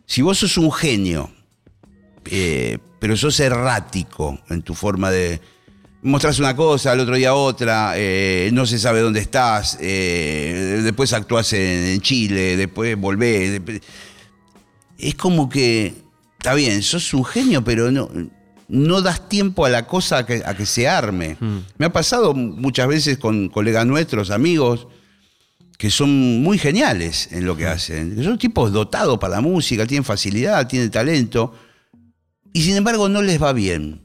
[0.04, 1.30] Si vos sos un genio,
[2.26, 5.40] eh, pero sos errático en tu forma de...
[6.04, 11.14] Mostrás una cosa, al otro día otra, eh, no se sabe dónde estás, eh, después
[11.14, 13.52] actuás en, Chile, después volvés.
[13.52, 13.80] después-
[14.98, 15.94] Es como que,
[16.38, 18.10] está bien, sos un genio, pero no,
[18.68, 21.38] no das tiempo a la cosa a que, a que se arme.
[21.78, 24.86] Me ha pasado muchas veces con colegas nuestros, amigos,
[25.78, 28.14] que son muy geniales en lo que hacen.
[28.14, 31.54] que Son tipos dotados para la música, tienen facilidad, tienen talento,
[32.52, 34.03] y sin embargo no les va bien.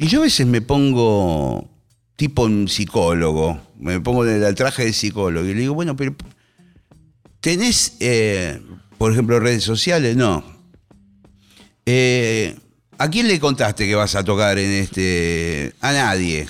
[0.00, 1.68] Y yo a veces me pongo
[2.16, 6.16] tipo un psicólogo, me pongo en el traje de psicólogo y le digo, bueno, pero
[7.42, 8.62] tenés, eh,
[8.96, 10.42] por ejemplo, redes sociales, no.
[11.84, 12.56] Eh,
[12.96, 15.74] ¿A quién le contaste que vas a tocar en este?
[15.82, 16.48] A nadie.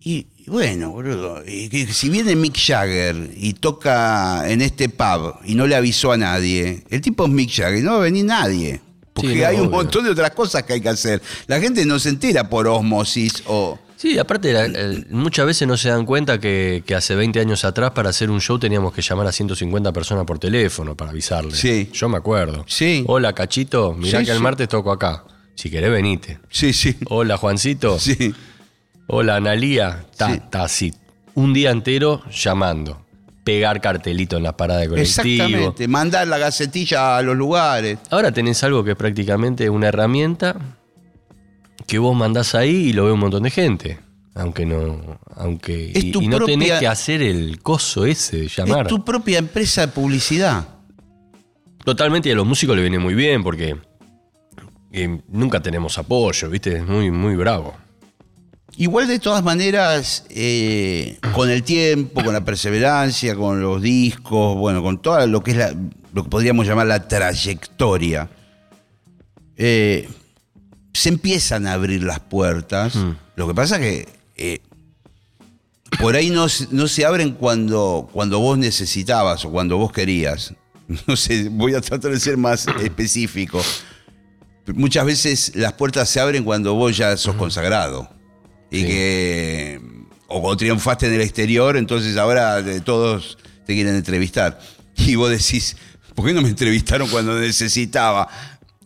[0.00, 5.66] Y bueno, boludo, y si viene Mick Jagger y toca en este pub y no
[5.66, 8.80] le avisó a nadie, el tipo es Mick Jagger, no va a venir nadie.
[9.14, 11.22] Porque Sí, hay un montón de otras cosas que hay que hacer.
[11.46, 13.78] La gente no se entera por osmosis o...
[13.96, 17.64] Sí, aparte, la- el- muchas veces no se dan cuenta que, que hace 20 años
[17.64, 21.56] atrás para hacer un show teníamos que llamar a 150 personas por teléfono para avisarles.
[21.58, 21.88] Sí.
[21.92, 22.64] Yo me acuerdo.
[22.68, 23.04] Sí.
[23.06, 24.42] Hola, Cachito, mirá Sí, que el sí.
[24.42, 25.24] martes toco acá.
[25.54, 26.40] Si querés, venite.
[26.50, 26.96] Sí, sí.
[27.08, 27.98] Hola, Juancito.
[28.00, 28.34] Sí.
[29.06, 30.04] Hola, Analía.
[30.16, 30.40] Ta, Sí.
[30.50, 30.92] ta, así.
[31.34, 33.03] Un día entero llamando.
[33.44, 35.22] Pegar cartelito en las paradas de colectivo.
[35.44, 35.86] Exactamente.
[35.88, 37.98] Mandar la gacetilla a los lugares.
[38.10, 40.56] Ahora tenés algo que es prácticamente una herramienta
[41.86, 43.98] que vos mandás ahí y lo ve un montón de gente.
[44.34, 45.20] Aunque no.
[45.36, 45.92] Aunque.
[45.92, 48.82] Es y, tu y no tenés propia- que hacer el coso ese de llamar.
[48.82, 50.66] Es tu propia empresa de publicidad.
[51.84, 53.76] Totalmente y a los músicos le viene muy bien porque
[54.90, 56.78] eh, nunca tenemos apoyo, ¿viste?
[56.78, 57.76] Es muy, muy bravo.
[58.76, 64.82] Igual de todas maneras, eh, con el tiempo, con la perseverancia, con los discos, bueno,
[64.82, 65.74] con todo lo que es la-
[66.12, 68.28] lo que podríamos llamar la trayectoria,
[69.56, 70.08] eh,
[70.92, 72.94] se empiezan a abrir las puertas.
[73.36, 74.60] Lo que pasa que eh,
[76.00, 80.52] por ahí no, se- no se abren cuando, cuando vos necesitabas o cuando vos querías.
[81.06, 83.62] No sé, voy a tratar de ser más específico.
[84.74, 88.08] Muchas veces las puertas se abren cuando vos ya sos consagrado.
[88.74, 88.86] Y Sí.
[88.86, 89.80] que.
[90.28, 94.58] O triunfaste en el exterior, entonces ahora todos te quieren entrevistar.
[94.96, 95.76] Y vos decís,
[96.14, 98.28] ¿por qué no me entrevistaron cuando necesitaba?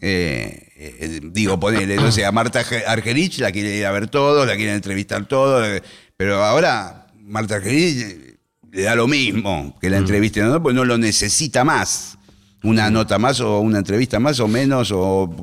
[0.01, 4.09] Eh, eh, digo, ponele, no sé, a Marta Arge- Argerich la quieren ir a ver
[4.09, 5.83] todos, la quieren entrevistar todos, eh,
[6.17, 8.39] pero ahora Marta Argerich
[8.71, 10.63] le da lo mismo que la entrevisten, ¿no?
[10.63, 12.17] Pues no lo necesita más.
[12.63, 15.35] Una nota más o una entrevista más o menos o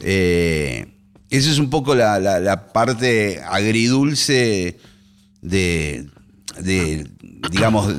[0.00, 0.86] eh,
[1.30, 4.78] esa es un poco la, la- la parte agridulce
[5.42, 6.08] de,
[6.60, 7.08] de,
[7.50, 7.94] digamos,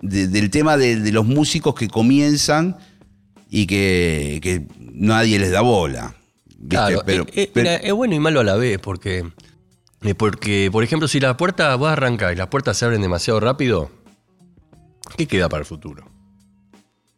[0.00, 2.76] de- del tema de, de los músicos que comienzan
[3.50, 6.14] y que, que nadie les da bola.
[6.46, 6.68] ¿viste?
[6.76, 9.24] Claro, Pero- eh, eh, pero- es bueno y malo a la vez, porque,
[10.02, 13.02] eh, porque, por ejemplo, si la puerta vas a arrancar y las puertas se abren
[13.02, 13.90] demasiado rápido,
[15.16, 16.10] ¿qué queda para el futuro?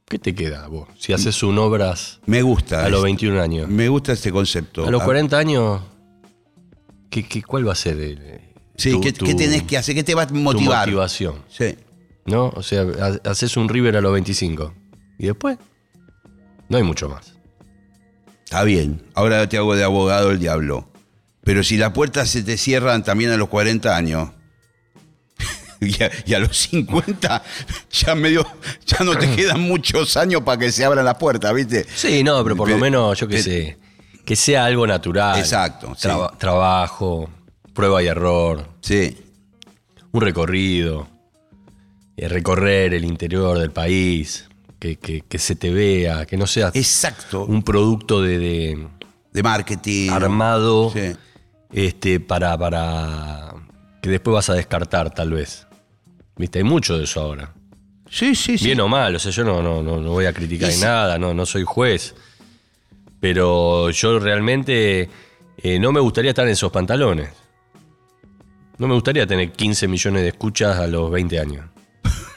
[0.09, 0.89] ¿Qué te queda vos?
[0.99, 2.85] Si haces un obras me gusta.
[2.85, 3.69] a los este- 21 años.
[3.69, 4.87] Me gusta este concepto.
[4.87, 5.83] A los Ah, 40 años,
[7.11, 8.41] ¿qué, qué- cuál va a ser el,
[8.77, 9.95] Sí, tu- ¿qué, tu- qué tenés que hacer?
[9.95, 10.87] ¿Qué te va a tu motivar?
[10.87, 11.35] motivación?
[11.49, 11.77] Sí.
[12.25, 12.49] ¿No?
[12.55, 14.73] O sea, ha- haces un River a los 25.
[15.19, 15.59] ¿Y después?
[16.69, 17.35] No hay mucho más.
[18.45, 20.89] Está bien, ahora te hago de abogado el diablo.
[21.43, 24.31] Pero si las puertas se te cierran también a los 40 años
[25.81, 27.43] y a, y a los 50,
[27.91, 28.47] ya medio,
[28.87, 31.87] ya no te quedan muchos años para que se abran las puertas, ¿viste?
[31.95, 33.79] Sí, no, pero por lo menos, yo qué sé.
[34.25, 35.39] que sea algo natural.
[35.39, 36.09] Exacto, sí.
[36.39, 37.31] Trabajo,
[37.73, 39.17] prueba y error, Sí.
[40.13, 41.09] un recorrido,
[42.17, 44.47] eh, recorrer el interior del país,
[44.81, 47.45] que, que- que se te vea, que no sea Exacto.
[47.45, 48.89] un producto de, de
[49.33, 50.11] de marketing.
[50.11, 51.13] armado Sí.
[51.73, 53.55] este, para, para
[54.03, 55.67] que después vas a descartar, tal vez.
[56.39, 57.53] Viste, hay mucho de eso ahora.
[58.11, 58.65] Sí, sí, sí.
[58.65, 60.81] Bien o mal, o sea, yo no, no, no, no voy a criticar sí.
[60.81, 62.15] nada, no, no soy juez.
[63.21, 65.09] Pero yo realmente
[65.59, 67.29] eh, no me gustaría estar en esos pantalones.
[68.79, 71.67] No me gustaría tener 15 millones de escuchas a los 20 años.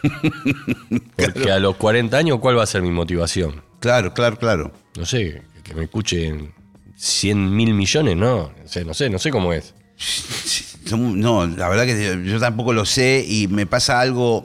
[1.16, 3.62] Porque a los 40 años, ¿cuál va a ser mi motivación?
[3.80, 4.72] Claro, claro, claro.
[4.98, 6.52] No sé, que me escuchen
[6.96, 8.52] 100 mil millones, no.
[8.60, 9.76] No sé, no sé, no sé cómo es.
[10.90, 14.38] No, la verdad que yo tampoco lo sé y me pasa algo.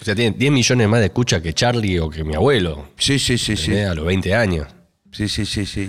[0.00, 2.88] O sea, tienen 10 millones más de escuchas que Charlie o que mi abuelo.
[2.98, 3.76] Sí, sí, sí, sí.
[3.78, 4.66] A los 20 años.
[5.12, 5.82] Sí, sí, sí, sí.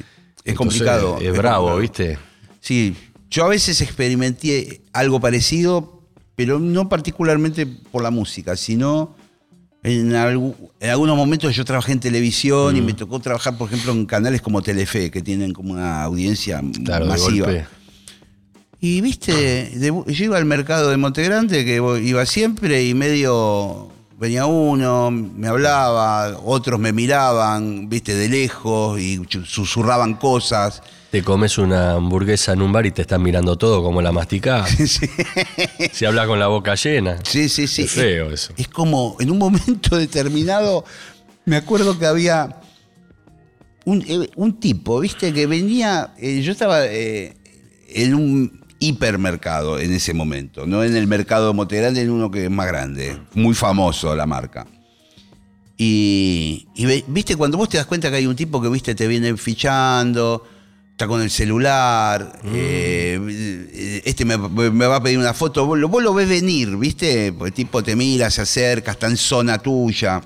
[0.43, 1.17] Es Entonces, complicado.
[1.19, 1.79] Es, bravo, complicado.
[1.79, 2.19] ¿viste?
[2.61, 2.95] Sí,
[3.29, 6.01] yo a veces experimenté algo parecido,
[6.35, 9.15] pero no particularmente por la música, sino
[9.83, 12.85] en, algu- en algunos momentos yo trabajé en televisión y Mm.
[12.85, 17.05] me tocó trabajar, por ejemplo, en canales como Telefe, que tienen como una audiencia Claro,
[17.05, 17.45] de masiva.
[17.47, 17.65] golpe.
[18.87, 24.45] Y viste, de- yo iba al mercado de Montegrande, que iba siempre, y medio venía
[24.45, 30.83] uno, me hablaba, otros me miraban, viste, de lejos, y susurraban cosas.
[31.09, 34.69] Te comes una hamburguesa en un bar y te están mirando todo como la masticás.
[34.87, 35.09] Sí.
[35.91, 37.17] Si hablas con la boca llena.
[37.23, 37.81] Sí, sí, sí.
[37.85, 38.53] Es feo eso.
[38.55, 40.85] Es como en un momento determinado,
[41.45, 42.57] me acuerdo que había
[43.85, 47.35] un, eh, un tipo, viste, que venía, eh, yo estaba eh,
[47.89, 52.45] en un hipermercado en ese momento, no en el mercado de Montegrande, en uno que
[52.45, 54.67] es más grande, muy famoso la marca.
[55.77, 56.67] Y,
[57.07, 60.47] viste, cuando vos te das cuenta que hay un tipo que, viste, te viene fichando,
[60.91, 65.89] está con el celular, eh, este me, me va a pedir una foto, vos lo,
[65.89, 70.21] vos lo ves venir, viste, el tipo te mira, se acerca, está en zona tuya.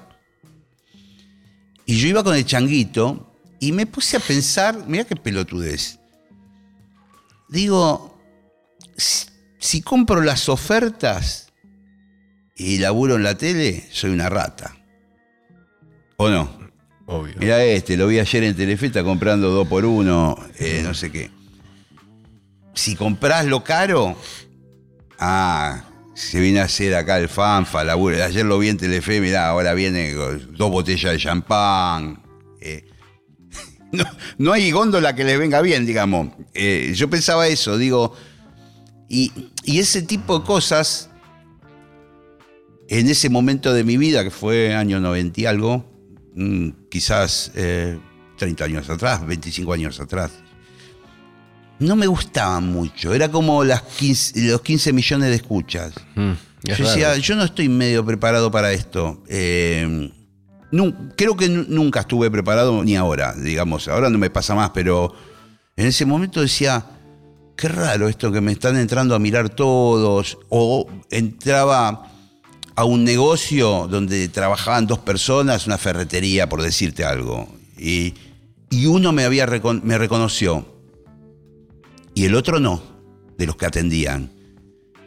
[1.88, 6.00] Y yo iba con el changuito y me puse a pensar, mira qué pelotudez.
[7.50, 8.09] Digo,
[9.00, 11.48] si, compro las ofertas
[12.56, 14.76] y laburo en la tele, soy una rata.
[16.18, 16.60] ¿O no?
[17.06, 17.36] Obvio.
[17.40, 21.12] Mira este, lo vi ayer en Telefe, está comprando dos por uno, eh, no sé
[21.12, 21.32] qué.
[22.76, 24.16] Si comprás lo caro,
[25.18, 28.24] ah, se viene a hacer acá el fanfa, laburo.
[28.24, 32.22] Ayer lo vi en Telefe, mirá, ahora viene dos botellas de champán.
[32.62, 32.86] eh.
[33.92, 34.04] No,
[34.38, 36.28] no hay góndola que le venga bien, digamos.
[36.54, 38.16] Eh, yo pensaba eso, digo,
[39.10, 39.32] y,
[39.65, 41.10] y ese tipo de cosas,
[42.88, 45.86] en ese momento de mi vida, que fue año 90 y algo,
[46.36, 48.00] mm, quizás eh,
[48.38, 50.32] 30 años atrás, 25 años atrás,
[51.80, 53.13] no me gustaban mucho.
[53.13, 55.93] Era como las 15 los 15 millones de escuchas.
[56.15, 56.32] Mm,
[56.65, 57.19] es Yo decía, raro.
[57.22, 59.24] yo no estoy medio preparado para esto.
[59.28, 60.12] Eh,
[61.15, 63.88] creo que nu- nunca estuve preparado, ni ahora, digamos.
[63.88, 65.13] Ahora no me pasa más, pero
[65.78, 66.86] en ese momento decía,
[67.60, 70.38] qué raro esto que me están entrando a mirar todos.
[70.48, 72.10] O entraba
[72.74, 77.50] a un negocio donde trabajaban dos personas, una ferretería, por decirte algo.
[77.78, 78.13] Y,
[78.69, 79.45] y uno me, había
[79.84, 80.65] me reconoció
[82.13, 82.82] y el otro no,
[83.38, 84.32] de los que atendían.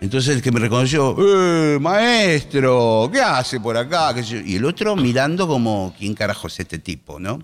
[0.01, 3.09] Entonces el que me reconoció, ¡eh, maestro!
[3.13, 4.15] ¿Qué hace por acá?
[4.45, 7.39] Y el otro mirando como, ¿quién carajo es este tipo, no?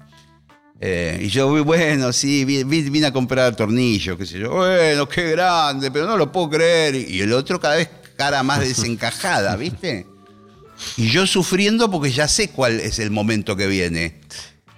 [0.80, 4.50] Eh, y yo, bueno, sí, vi- vi- vine, a comprar tornillos, qué sé yo.
[4.50, 6.94] Bueno, qué grande, pero no lo puedo creer.
[6.94, 10.06] Y el otro cada vez cara más desencajada, ¿viste?
[10.96, 14.20] Y yo sufriendo porque ya sé cuál es el momento que viene.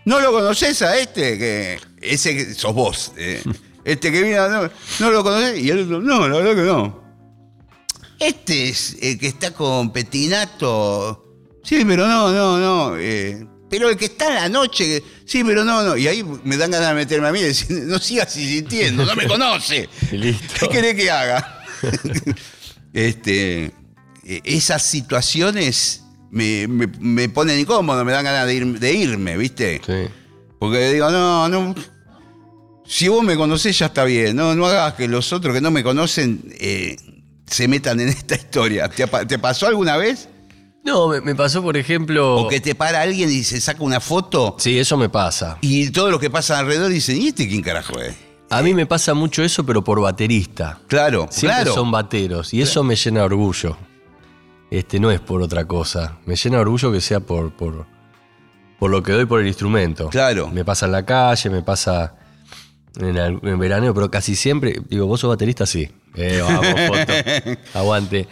[0.07, 1.37] ¿No lo conoces a este?
[1.37, 3.13] Que ese que sos vos.
[3.17, 3.43] eh.
[3.83, 5.59] Este que viene, no, no lo conoces.
[5.59, 7.01] Y el otro, no, la verdad que no.
[8.19, 11.25] Este es el que está con Petinato.
[11.65, 12.97] Sí, pero no, no, no.
[12.99, 15.03] eh, pero el que está en la noche.
[15.31, 15.97] Sí, pero no, no.
[15.97, 19.15] Y ahí me dan ganas de meterme a mí y decir, no sigas insistiendo, no
[19.15, 19.89] me conoce.
[20.11, 21.63] ¿Qué querés que haga?
[22.93, 23.67] este,
[24.25, 29.37] eh, esas situaciones me, me- me ponen incómodo, me dan ganas de, ir- de irme,
[29.37, 29.81] ¿viste?
[29.87, 30.13] Sí.
[30.59, 31.75] Porque digo, no, no.
[32.85, 34.35] Si vos me conocés, ya está bien.
[34.37, 36.97] No, no hagas que los otros que no me conocen eh,
[37.47, 38.89] se metan en esta historia.
[38.89, 40.29] ¿Te, apa- te pasó alguna vez?
[40.85, 42.37] No, me, me pasó, por ejemplo.
[42.37, 45.59] O que te para alguien y se saca una foto Sí, eso me pasa.
[45.61, 48.15] y todos los que pasan alrededor dicen, ¿y este quién carajo es?
[48.49, 50.79] A mí me pasa mucho eso, pero por baterista.
[50.89, 51.75] Claro, Siempre claro.
[51.75, 52.53] son bateros.
[52.53, 53.77] Y eso me llena de orgullo.
[54.71, 56.19] Este no es por otra cosa.
[56.27, 57.87] Me llena de orgullo que sea por, por,
[58.79, 60.09] por lo que doy por el instrumento.
[60.09, 60.49] Claro.
[60.49, 62.15] Me pasa en la calle, me pasa
[62.97, 65.89] en, el, en veraneo, pero casi siempre, digo, vos sos baterista, sí.
[66.17, 68.27] Eh, vamos, foto, aguante.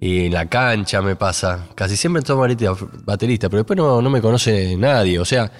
[0.00, 1.68] Y en la cancha me pasa.
[1.74, 5.18] Casi siempre soy baterista, baterista, pero después no, no me conoce nadie.
[5.18, 5.50] O sea,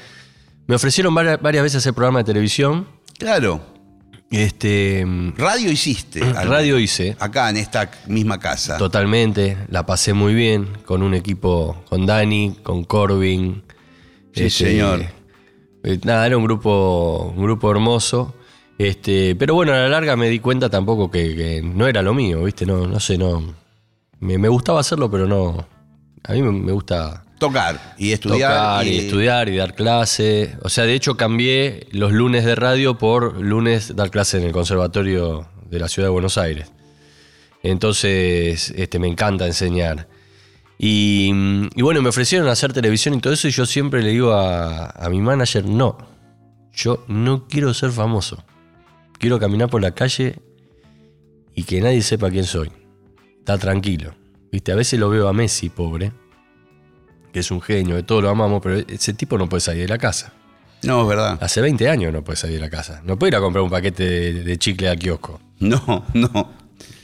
[0.67, 2.87] me ofrecieron varias, varias veces hacer programa de televisión.
[3.19, 3.61] Claro.
[4.31, 6.21] Este, Radio hiciste.
[6.45, 7.17] radio hice.
[7.21, 8.77] Acá en esta misma casa.
[8.79, 13.63] Totalmente, la pasé muy bien con un equipo, con Dani, con Corbin.
[14.33, 15.05] Sí, señor.
[15.85, 18.35] eh, nada, era un grupo, un grupo hermoso.
[18.77, 22.13] Este, pero bueno, a la larga me di cuenta tampoco que, que no era lo
[22.13, 22.67] mío, ¿viste?
[22.67, 23.55] No, no sé, no.
[24.21, 25.67] Me, me gustaba hacerlo, pero no.
[26.23, 28.53] A mí me, me gusta Tocar y estudiar.
[28.53, 30.57] tocar y, estudiar y dar clase.
[30.63, 34.53] O sea, de hecho cambié los lunes de radio por lunes dar clase en el
[34.53, 36.71] Conservatorio de la Ciudad de Buenos Aires.
[37.63, 40.09] Entonces, este, me encanta enseñar.
[40.79, 41.33] Y,
[41.75, 44.91] y bueno, me ofrecieron hacer televisión y todo eso y yo siempre le digo a,
[44.91, 45.99] a mi manager, no,
[46.73, 48.45] yo no quiero ser famoso.
[49.19, 50.37] Quiero caminar por la calle
[51.55, 52.71] y que nadie sepa quién soy.
[53.45, 54.15] Está tranquilo.
[54.51, 56.13] Viste, a veces lo veo a Messi, pobre
[57.31, 59.89] que es un genio, de todo lo amamos, pero ese tipo no puede salir de
[59.89, 60.33] la casa.
[60.85, 61.37] No, es verdad.
[61.43, 63.03] Hace 20 años no puede salir de la casa.
[63.05, 65.41] No puede ir a comprar un paquete de, de chicle al kiosco.
[65.59, 66.53] No, no.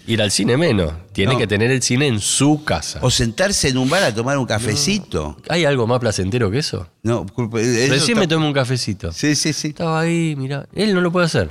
[0.07, 0.92] Ir al cine menos.
[1.12, 1.38] Tiene No.
[1.38, 3.00] que tener el cine en su casa.
[3.03, 5.37] O sentarse en un bar a tomar un cafecito.
[5.48, 6.88] ¿Hay algo más placentero que eso?
[7.03, 9.12] No, culpa- Recién me tomé un cafecito.
[9.12, 9.68] Sí, sí, sí.
[9.68, 10.68] Estaba ahí, mira.
[10.72, 11.50] Él no lo puede hacer.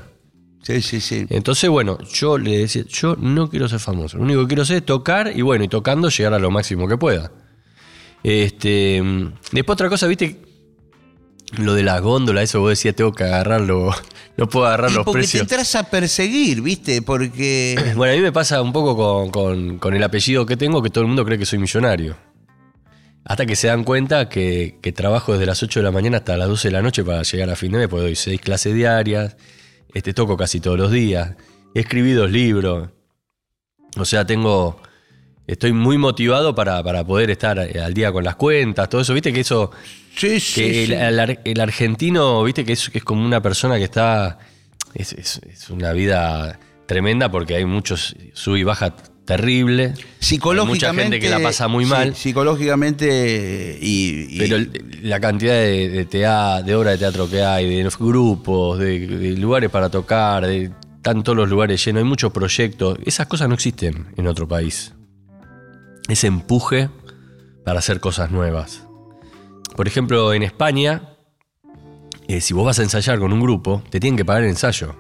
[0.61, 1.25] Sí, sí, sí.
[1.29, 4.17] Entonces, bueno, yo le decía, yo no quiero ser famoso.
[4.17, 6.87] Lo único que quiero hacer es tocar y bueno, y tocando llegar a lo máximo
[6.87, 7.31] que pueda.
[8.23, 9.01] Este,
[9.51, 10.41] después otra cosa, viste,
[11.57, 13.91] lo de las góndolas, eso vos decías, tengo que agarrarlo,
[14.37, 15.47] no puedo agarrar Y los porque precios.
[15.47, 17.01] te entras a perseguir, ¿viste?
[17.01, 17.75] Porque.
[17.95, 20.89] Bueno, a mí me pasa un poco con, con- con el apellido que tengo, que
[20.89, 22.17] todo el mundo cree que soy millonario.
[23.25, 26.35] Hasta que se dan cuenta que, que trabajo desde las 8 de la mañana hasta
[26.37, 28.73] las 12 de la noche para llegar a fin de mes, porque doy seis clases
[28.73, 29.35] diarias,
[29.93, 31.35] este, toco casi todos los días,
[31.73, 32.89] escribí dos libros.
[33.97, 34.81] O sea, tengo.
[35.47, 39.15] Estoy muy motivado para, para poder estar eh, al día con las cuentas, todo eso.
[39.15, 39.71] Viste que eso.
[40.15, 40.61] Sí, sí.
[40.61, 43.85] Que el, el ar- el argentino, viste que es, que es como una persona que
[43.85, 44.37] está.
[44.93, 48.95] Es, es- es una vida tremenda porque hay muchos sub y baja
[49.37, 49.93] terrible.
[50.19, 50.85] Psicológicamente.
[50.85, 52.15] Hay mucha gente que la pasa muy sí, mal.
[52.15, 54.27] psicológicamente y.
[54.29, 54.57] y- Pero
[55.03, 59.69] la cantidad de, de, tea- de teatro que hay, de los grupos, de, de lugares
[59.69, 62.97] para tocar, de tantos los lugares llenos, hay muchos proyectos.
[63.05, 64.93] Esas cosas no existen en otro país.
[66.07, 66.89] Ese empuje
[67.63, 68.83] para hacer cosas nuevas.
[69.75, 71.03] Por ejemplo, en España,
[72.27, 74.95] eh, si vos vas a ensayar con un grupo, te tienen que pagar el ensayo.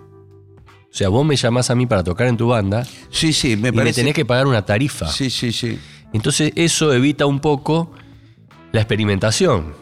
[0.91, 3.69] O sea, vos me llamás a mí para tocar en tu banda sí, sí, me
[3.69, 4.01] y me parece.
[4.01, 5.07] tenés que pagar una tarifa.
[5.07, 5.77] Sí, sí, sí.
[6.13, 7.91] Entonces eso evita un poco
[8.71, 9.73] la experimentación.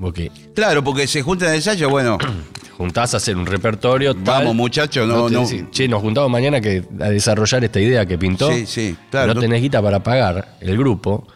[0.00, 2.16] Porque Claro, porque se juntan en el ensayo, bueno,
[2.62, 4.14] te juntás a hacer un repertorio.
[4.14, 5.40] tal, vamos muchachos, no, te no.
[5.46, 8.50] decís, che, nos juntamos mañana que, a desarrollar esta idea que pintó.
[8.52, 9.34] Sí, sí, claro.
[9.34, 11.26] No tenés guita para pagar el grupo.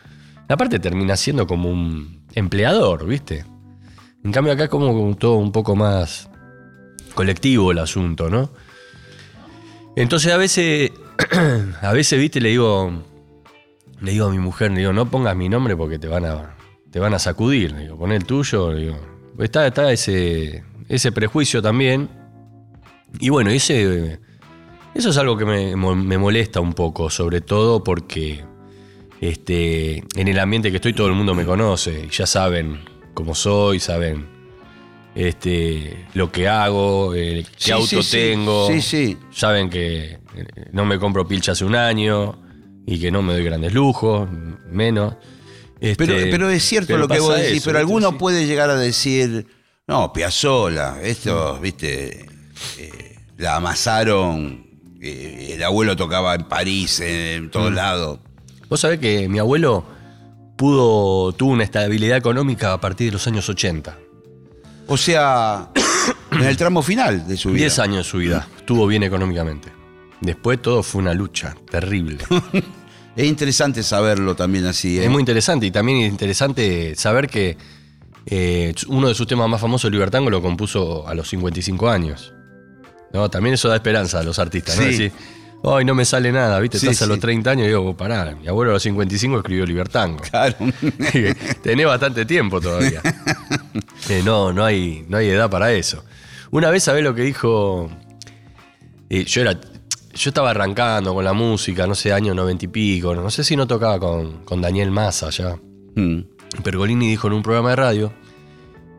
[0.49, 3.45] Aparte termina siendo como un empleador, ¿viste?
[4.23, 6.31] En cambio acá es como todo un poco más
[7.15, 8.51] colectivo el asunto, ¿no?
[9.97, 10.91] Entonces a veces,
[11.83, 12.93] a veces, viste, le digo,
[14.01, 16.57] le digo a mi mujer, le digo, no pongas mi nombre porque te van a,
[16.91, 17.73] te van a sacudir.
[17.73, 18.75] Le digo, pon el tuyo.
[18.75, 18.97] Digo,
[19.39, 22.09] está, está ese, ese prejuicio también.
[23.21, 24.19] Y bueno, ese,
[24.95, 28.45] eso es algo que me, me molesta un poco, sobre todo porque
[29.21, 32.09] este, en el ambiente que estoy todo el mundo me conoce.
[32.11, 32.81] Ya saben
[33.15, 34.34] cómo soy, saben
[35.15, 38.67] este, lo que hago, eh, qué Sí, auto sí, tengo.
[38.69, 39.19] Sí, sí.
[39.33, 40.19] Saben que eh,
[40.73, 42.39] no me compro pilcha hace un año
[42.87, 44.29] y que no me doy grandes lujos,
[44.71, 45.15] menos.
[45.81, 48.17] Este, Pero, pero es cierto pero lo que vos decís, eso, pero alguno Sí.
[48.19, 49.47] puede llegar a decir,
[49.87, 52.27] no, Piazzola, esto, viste,
[52.79, 54.67] eh, la amasaron,
[55.03, 57.11] eh, el abuelo tocaba en París, en,
[57.45, 57.75] en todos Mm.
[57.75, 58.19] lados.
[58.69, 59.85] Vos sabés que mi abuelo
[60.57, 63.99] pudo, tuvo una estabilidad económica a partir de los años 80.
[64.87, 65.71] O sea,
[66.33, 67.61] en el tramo final de su vida.
[67.61, 68.49] 10 años de su vida.
[68.57, 69.73] Estuvo bien económicamente.
[70.21, 72.19] Después todo fue una lucha terrible.
[73.17, 74.99] Es interesante saberlo también así.
[74.99, 75.05] ¿eh?
[75.05, 77.57] Es muy interesante y también es interesante saber que
[78.27, 82.35] eh, uno de sus temas más famosos, Libertango, lo compuso a los 55 años.
[83.13, 83.31] ¿No?
[83.31, 84.77] También eso da esperanza a los artistas.
[84.77, 84.83] ¿no?
[84.83, 84.91] Sí.
[84.91, 85.13] Decir,
[85.67, 86.79] Hoy no me sale nada, ¿viste?
[86.79, 87.23] Sí, Estás a los sí.
[87.23, 90.19] 30 años y digo, pará, mi abuelo a los 55 escribió Libertango.
[90.31, 90.57] Claro.
[91.63, 93.01] Tenés bastante tiempo todavía.
[94.11, 96.05] Eh, no, no hay, no hay edad para eso.
[96.51, 97.91] Una vez, ¿sabés lo que dijo?
[99.09, 99.59] Eh, yo era.
[100.13, 103.15] Yo estaba arrancando con la música, no sé, año noventa y pico.
[103.15, 105.57] No sé si no tocaba con, con Daniel Massa ya.
[105.95, 106.21] Mm.
[106.63, 108.13] Pergolini dijo en un programa de radio,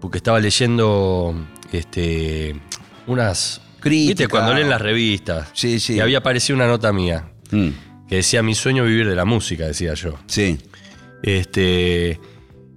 [0.01, 1.35] porque estaba leyendo
[1.71, 2.59] este,
[3.05, 4.27] unas ¿Viste?
[4.27, 5.49] Cuando leen las revistas.
[5.53, 5.93] Sí, sí.
[5.95, 7.69] Y había aparecido una nota mía Mm,
[8.09, 10.15] que decía mi sueño vivir de la música, decía yo.
[10.27, 10.57] sí.
[11.23, 12.19] Este.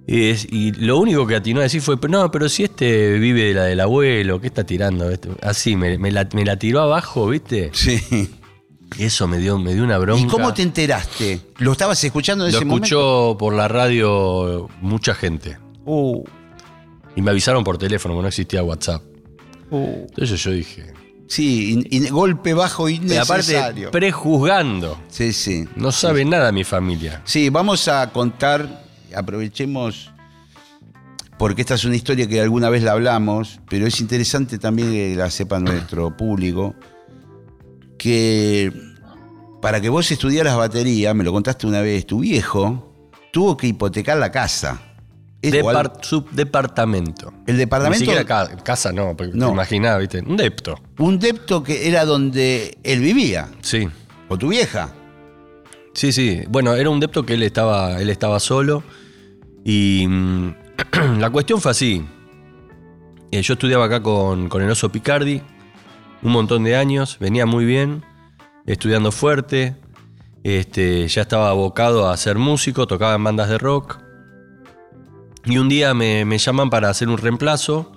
[0.07, 3.43] Y, es- y lo único que atinó a decir fue, no, pero si este vive
[3.43, 5.09] de la del abuelo, ¿qué está tirando?
[5.09, 7.69] Este- Así, me, me la, me la tiró abajo, ¿viste?
[7.73, 7.99] Sí.
[8.97, 10.23] Eso me dio, me dio una bronca.
[10.23, 11.39] ¿Y cómo te enteraste?
[11.59, 15.59] ¿Lo estabas escuchando en Lo ese escuchó por la radio mucha gente.
[15.85, 16.23] Uh,
[17.15, 19.03] Y me avisaron por teléfono, porque no existía WhatsApp.
[19.69, 20.05] uh.
[20.09, 20.91] Entonces yo dije.
[21.29, 23.61] Sí, golpe bajo Y innecesario.
[23.63, 24.99] aparte, prejuzgando.
[25.09, 25.65] sí, sí.
[25.75, 27.21] No sabe nada mi familia.
[27.23, 28.83] Sí, vamos a contar,
[29.15, 30.11] aprovechemos,
[31.37, 35.15] porque esta es una historia que alguna vez la hablamos, pero es interesante también que
[35.15, 36.73] la sepa nuestro público,
[37.97, 38.73] que
[39.61, 42.85] para que vos estudiaras batería, me lo contaste una vez, tu viejo
[43.31, 44.81] tuvo que hipotecar la casa.
[45.41, 47.33] Depart- subdepartamento.
[47.47, 49.47] el Ni departamento, siquiera ca- casa, no, porque No.
[49.47, 50.19] te imaginaba, ¿viste?
[50.21, 50.75] Un depto.
[50.97, 53.87] un depto que era donde él vivía, Sí.
[54.27, 54.93] o tu vieja.
[55.93, 56.41] Sí, sí.
[56.49, 58.83] Bueno, era un depto que él estaba, él estaba solo.
[59.63, 60.53] Y mm,
[61.19, 62.05] la cuestión fue así.
[63.31, 65.41] Eh, yo estudiaba acá con, con el oso Picardi
[66.21, 68.03] un montón de años, venía muy bien,
[68.65, 69.75] estudiando fuerte.
[70.43, 73.99] Este, ya estaba abocado a ser músico, tocaba en bandas de rock.
[75.49, 77.91] Y un día me, me llaman para hacer un reemplazo.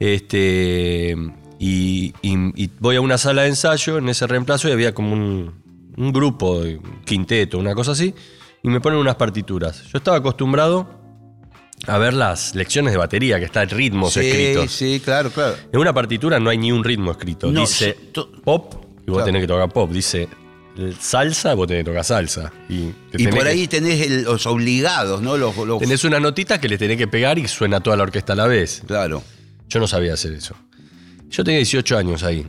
[0.00, 1.16] Este,
[1.58, 5.12] y, y- y voy a una sala de ensayo en ese reemplazo y había como
[5.12, 5.52] un,
[5.96, 8.14] un grupo, de quinteto, una cosa así.
[8.62, 9.84] Y me ponen unas partituras.
[9.92, 10.88] Yo estaba acostumbrado
[11.86, 14.72] a ver las lecciones de batería, que están ritmos sí, escritos.
[14.72, 15.54] sí, claro, claro.
[15.70, 17.50] En una partitura no hay ni un ritmo escrito.
[17.52, 17.94] No, Dice
[18.42, 18.74] pop
[19.06, 19.24] y vos Claro.
[19.26, 19.90] tenés que tocar pop.
[19.90, 20.28] Dice
[21.00, 22.52] salsa, vos tenés que tocar salsa.
[22.68, 22.88] Y,
[23.28, 25.36] por que- ahí tenés el- los obligados, ¿no?
[25.36, 28.32] Los, los- tenés una notita que le tenés que pegar y suena toda la orquesta
[28.32, 28.82] a la vez.
[28.86, 29.22] Claro.
[29.68, 30.54] Yo no sabía hacer eso.
[31.30, 32.46] Yo tenía 18 años ahí.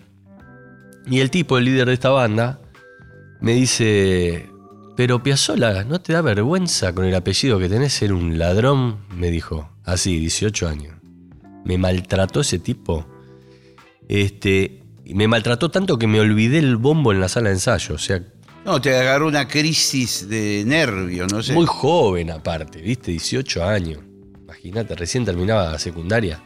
[1.10, 2.60] Y el tipo, el líder de esta banda,
[3.42, 4.50] me dice,
[4.98, 8.98] pero Piazzola, ¿no te da vergüenza con el apellido que tenés ser un ladrón?
[9.16, 10.96] Me dijo, así, 18 años.
[11.64, 13.08] Me maltrató ese tipo.
[14.08, 14.82] Este,
[15.14, 17.96] me maltrató tanto que me olvidé el bombo en la sala de ensayo.
[17.96, 18.22] O sea,
[18.66, 21.54] No, te agarró una crisis de nervio, no sé.
[21.54, 23.12] muy joven aparte, ¿viste?
[23.12, 24.00] 18 años.
[24.44, 26.42] Imagínate, recién terminaba la secundaria.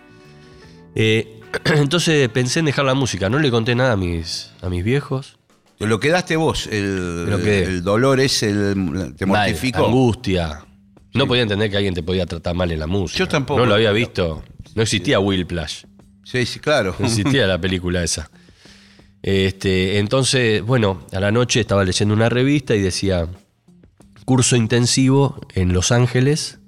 [0.95, 1.39] Eh,
[1.75, 3.29] entonces pensé en dejar la música.
[3.29, 5.37] No le conté nada a mis, a mis viejos.
[5.77, 7.63] Te lo quedaste vos, el, Me lo quedé.
[7.63, 9.85] el dolor ese, el- te Mal, mortificó.
[9.85, 10.65] angustia.
[11.13, 13.17] No podía entender que alguien te podía tratar mal en la música.
[13.19, 13.61] Yo tampoco.
[13.61, 14.43] No lo había visto.
[14.75, 15.83] No existía Whiplash.
[16.23, 16.95] Sí, sí, claro.
[16.99, 18.29] No existía la película esa.
[19.21, 23.27] Este, entonces, bueno, a la noche estaba leyendo una revista y decía
[24.25, 26.59] curso intensivo en Los Ángeles,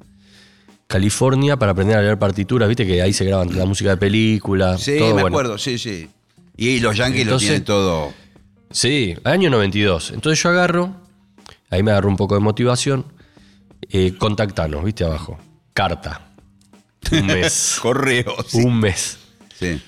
[0.88, 2.68] California, para aprender a leer partituras.
[2.68, 4.82] Viste que ahí se graban la música de películas.
[4.82, 5.28] Sí, todo me bueno.
[5.28, 6.10] acuerdo, sí, sí.
[6.58, 8.14] Y los yankees lo tienen todo.
[8.72, 10.12] Sí, año 92.
[10.12, 10.96] Entonces yo agarro,
[11.70, 13.06] ahí me agarro un poco de motivación.
[13.90, 15.38] Eh, contactanos, viste abajo.
[15.74, 16.32] Carta.
[17.12, 17.78] Un mes.
[17.82, 18.58] Correo, sí.
[18.58, 19.18] un mes.
[19.58, 19.82] Sí.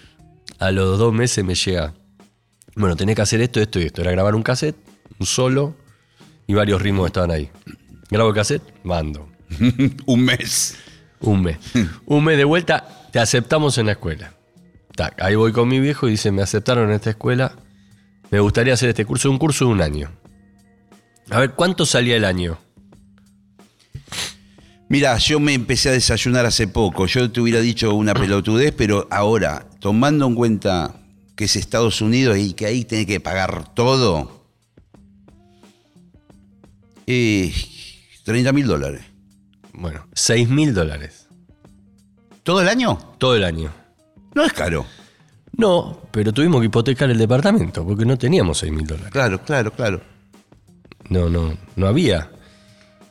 [0.60, 1.94] A los dos meses me llega.
[2.76, 4.02] Bueno, tenés que hacer esto, esto y esto.
[4.02, 4.76] Era grabar un cassette,
[5.20, 5.76] un solo
[6.48, 7.50] y varios ritmos estaban ahí.
[8.10, 9.28] Grabo el cassette, mando.
[10.06, 10.78] Un mes.
[11.20, 11.58] Un mes.
[12.06, 14.34] Un mes de vuelta, te aceptamos en la escuela.
[14.96, 17.56] Tac, ahí voy con mi viejo y dice, me aceptaron en esta escuela.
[18.30, 20.12] Me gustaría hacer este curso, un curso de un año.
[21.30, 22.58] A ver, ¿cuánto salía el año?
[24.90, 27.06] Mira, yo me empecé a desayunar hace poco.
[27.08, 31.03] Yo te hubiera dicho una pelotudez, pero ahora, tomando en cuenta
[31.36, 34.46] que es Estados Unidos y que ahí tenés que pagar todo,
[37.08, 37.54] eh,
[38.24, 39.02] 30 mil dólares.
[39.74, 41.28] Bueno, 6 mil dólares.
[42.44, 42.98] ¿Todo el año?
[43.18, 43.72] Todo el año.
[44.36, 44.86] No es caro.
[45.56, 49.12] No, pero tuvimos que hipotecar el departamento porque no teníamos 6 mil dólares.
[49.12, 50.02] Claro, claro, claro.
[51.10, 52.32] No, no, no había.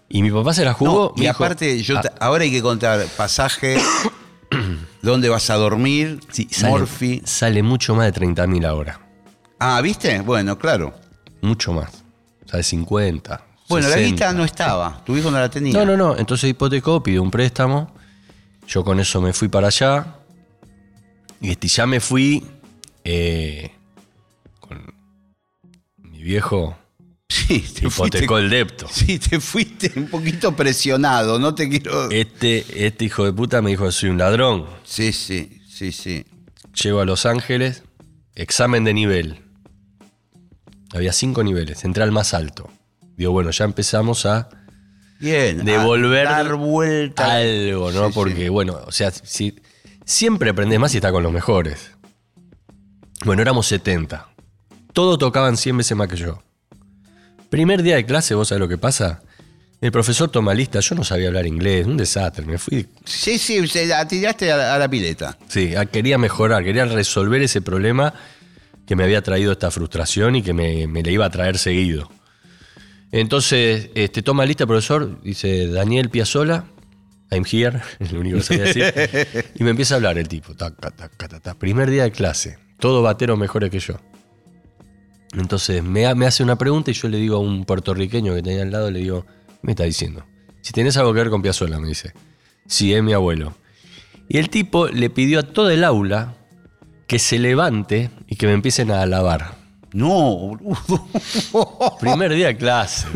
[0.08, 1.12] Y mi papá se la jugó.
[1.16, 3.78] No, y dijo, aparte, yo "Ah, ahora hay que contar pasaje,
[5.02, 7.22] dónde vas a dormir, sí, sale, Morphy.
[7.24, 9.00] sale mucho más de 30 mil ahora.
[9.58, 10.20] Ah, ¿viste?
[10.20, 10.94] Bueno, claro.
[11.42, 12.02] Mucho más.
[12.44, 13.44] O sea, de 50.
[13.68, 14.10] Bueno, la 60.
[14.10, 15.02] lista no estaba.
[15.04, 15.72] Tu hijo no la tenía.
[15.72, 16.16] No, no, no.
[16.16, 17.92] Entonces hipotecó, pidió un préstamo.
[18.66, 20.16] Yo con eso me fui para allá.
[21.40, 22.46] Y este, ya me fui
[23.04, 23.72] eh,
[24.60, 24.94] con
[25.98, 26.76] mi viejo.
[27.32, 28.86] Sí, te Hipotecó fuiste, el depto.
[28.90, 31.38] Sí, te fuiste un poquito presionado.
[31.38, 32.10] No te quiero.
[32.10, 34.66] Este, este hijo de puta me dijo, soy un ladrón.
[34.84, 36.26] Sí, sí, sí, sí.
[36.82, 37.84] Llego a Los Ángeles,
[38.34, 39.40] examen de nivel.
[40.92, 42.70] Había cinco niveles, entré al más alto.
[43.16, 44.50] Digo, bueno, ya empezamos a
[45.18, 45.64] Bien.
[45.64, 47.36] devolver a dar vuelta.
[47.36, 48.08] algo, ¿no?
[48.08, 48.48] Sí, Porque, sí.
[48.50, 49.58] bueno, o sea, si,
[50.04, 51.92] siempre aprendes más si está con los mejores.
[53.24, 54.28] Bueno, éramos 70.
[54.92, 56.42] Todos tocaban 100 veces más que yo.
[57.52, 59.20] Primer día de clase, ¿vos sabés lo que pasa?
[59.82, 62.86] El profesor toma lista, yo no sabía hablar inglés, un desastre, me fui...
[63.04, 65.36] Sí, sí, la tiraste a la, a la pileta.
[65.48, 68.14] Sí, a- quería mejorar, quería resolver ese problema
[68.86, 72.10] que me había traído esta frustración y que me, me le iba a traer seguido.
[73.10, 76.64] Entonces, este, toma lista profesor, dice Daniel Piazzola,
[77.30, 79.52] I'm here, es lo único que sabía decir.
[79.56, 81.54] y me empieza a hablar el tipo, taca, taca, ta, ta.
[81.54, 84.00] primer día de clase, todo batero mejores que yo.
[85.32, 88.42] Entonces me, ha- me hace una pregunta y yo le digo a un puertorriqueño que
[88.42, 90.24] tenía al lado, le digo, ¿qué me está diciendo?
[90.60, 92.12] Si tenés algo que ver con Piazzola, me dice.
[92.66, 93.54] Sí, es mi abuelo.
[94.28, 96.34] Y el tipo le pidió a todo el aula
[97.06, 99.60] que se levante y que me empiecen a alabar.
[99.92, 101.06] No, boludo.
[102.00, 103.06] Primer día de clase.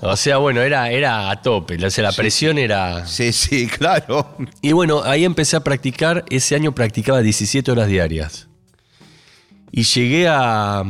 [0.00, 1.76] O sea, bueno, era, era a tope.
[1.84, 3.06] O sea, la presión era.
[3.06, 4.36] Sí, sí, claro.
[4.62, 6.24] Y bueno, ahí empecé a practicar.
[6.30, 8.47] Ese año practicaba 17 horas diarias.
[9.70, 10.80] Y llegué a.
[10.80, 10.84] a-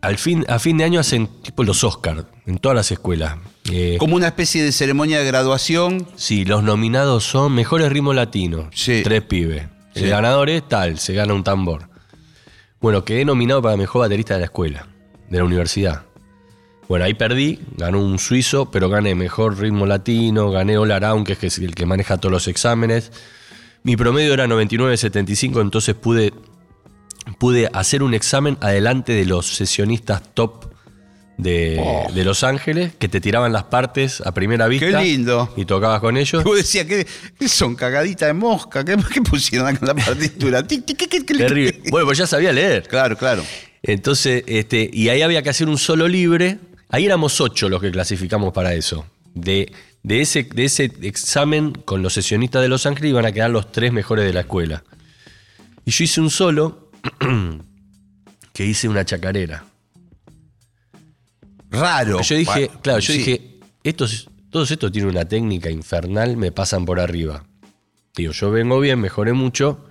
[0.00, 3.36] al fin, a fin de año hacen tipo los Oscars en todas las escuelas.
[3.72, 6.06] Eh, Como una especie de ceremonia de graduación.
[6.16, 8.66] sí, los nominados son mejores ritmos latinos.
[8.74, 9.00] Sí.
[9.02, 9.62] Tres pibes.
[9.94, 10.04] Sí.
[10.04, 11.88] El ganador es tal, se gana un tambor.
[12.80, 14.86] Bueno, quedé nominado para mejor baterista de la escuela,
[15.30, 16.02] de la universidad.
[16.86, 21.46] Bueno, ahí perdí, ganó un suizo, pero gané mejor ritmo latino, gané All Around, que
[21.46, 23.10] es el que maneja todos los exámenes.
[23.84, 26.34] Mi promedio era 99.75, entonces pude,
[27.38, 30.72] pude hacer un examen adelante de los sesionistas top
[31.36, 32.12] de, Oh.
[32.12, 35.00] de Los Ángeles, que te tiraban las partes a primera vista.
[35.00, 35.52] lindo.
[35.56, 36.42] Y tocabas con ellos.
[36.42, 37.06] Y vos decías, ¿qué,
[37.38, 37.74] qué son?
[37.74, 38.84] Cagadita de mosca.
[38.84, 40.64] ¿Qué, qué pusieron acá en la partitura?
[40.66, 41.82] Terrible.
[41.90, 42.84] Bueno, pues ya sabía leer.
[42.86, 43.42] Claro, claro.
[43.82, 46.58] Entonces, este, y ahí había que hacer un solo libre.
[46.88, 49.04] Ahí éramos ocho los que clasificamos para eso.
[49.34, 49.72] De,
[50.04, 53.72] de, ese, de ese examen con los sesionistas de Los Ángeles iban a quedar los
[53.72, 54.84] tres mejores de la escuela.
[55.84, 56.83] Y yo hice un solo
[58.52, 59.64] que hice una chacarera.
[61.70, 62.20] Raro.
[62.22, 63.18] Yo dije, claro, yo sí.
[63.18, 67.44] dije, estos, todos estos tienen una técnica infernal, me pasan por arriba.
[68.16, 69.84] Digo, yo vengo bien, mejoré mucho,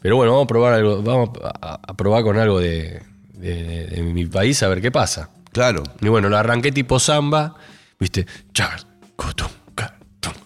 [0.00, 3.02] pero bueno, vamos a probar algo, vamos a, a probar con algo de,
[3.34, 5.30] de- de- de mi país a ver qué pasa.
[5.52, 5.82] Claro.
[6.00, 7.56] Y bueno, lo arranqué tipo samba,
[7.98, 8.86] viste, chac,
[9.16, 9.48] cutum,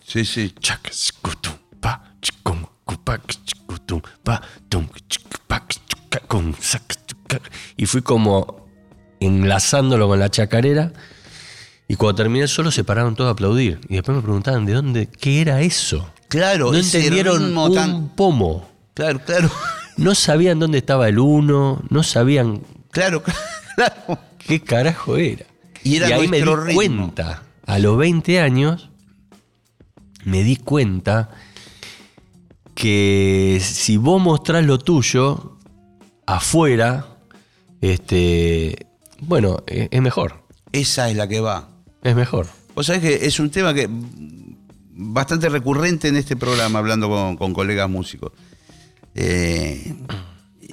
[0.06, 0.54] Sí, sí.
[0.60, 0.90] chac,
[1.20, 5.42] cutum, pa, chicum, cupac, chicutum, pa, tum, chicupac,
[7.76, 8.66] y fui como
[9.20, 10.92] enlazándolo con la chacarera.
[11.88, 13.80] Y cuando terminé solo se pararon todos a aplaudir.
[13.88, 16.08] Y después me preguntaban de dónde, qué era eso.
[16.28, 18.68] Claro, no entendieron un tan- pomo.
[18.94, 19.50] Claro, claro.
[19.96, 23.22] No sabían dónde estaba el uno, no sabían Claro,
[23.76, 24.18] claro.
[24.38, 25.44] qué carajo era.
[25.82, 26.74] Y era ahí me di ritmo.
[26.74, 28.88] cuenta, a los 20 años,
[30.24, 31.30] me di cuenta
[32.74, 35.58] que si vos mostrás lo tuyo
[36.26, 37.06] afuera,
[37.80, 38.86] este,
[39.20, 40.44] bueno, es, es mejor.
[40.72, 41.68] Esa es la que va.
[42.02, 42.46] Es mejor.
[42.74, 43.88] Vos sabés que es un tema que
[44.96, 48.32] bastante recurrente en este programa, hablando con, con colegas músicos.
[49.14, 49.94] Eh,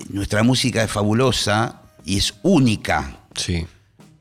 [0.10, 3.20] nuestra música es fabulosa y es única.
[3.36, 3.66] Sí.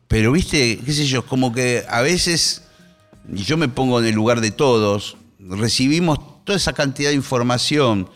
[0.08, 2.62] Pero, viste, qué sé yo, como que a veces,
[3.32, 6.18] y yo me pongo en el lugar de todos, recibimos
[6.51, 8.11] toda esa cantidad de información,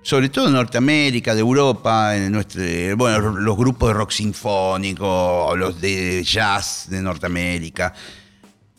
[0.00, 2.62] sobre todo en Norteamérica, de Europa, en nuestro,
[2.96, 7.92] bueno, los grupos de rock sinfónico, los de jazz de Norteamérica.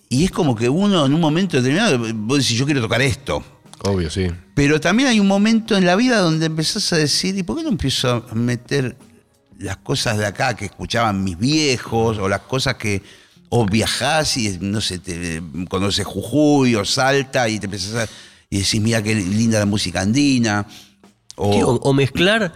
[0.09, 3.43] Y es como que uno en un momento determinado, vos decís, yo quiero tocar esto.
[3.83, 4.31] Obvio, sí.
[4.55, 7.61] Pero también hay un momento en la vida donde empezás a decir, ¿y por qué
[7.61, 8.97] no empiezo a meter
[9.59, 13.03] las cosas de acá que escuchaban mis viejos o las cosas que...
[13.49, 18.09] O viajás y, no sé, te conoces Jujuy o Salta y te empezás a...
[18.49, 20.65] Y decís, mira qué linda la música andina.
[21.35, 22.53] O, Sí, O, o mezclar,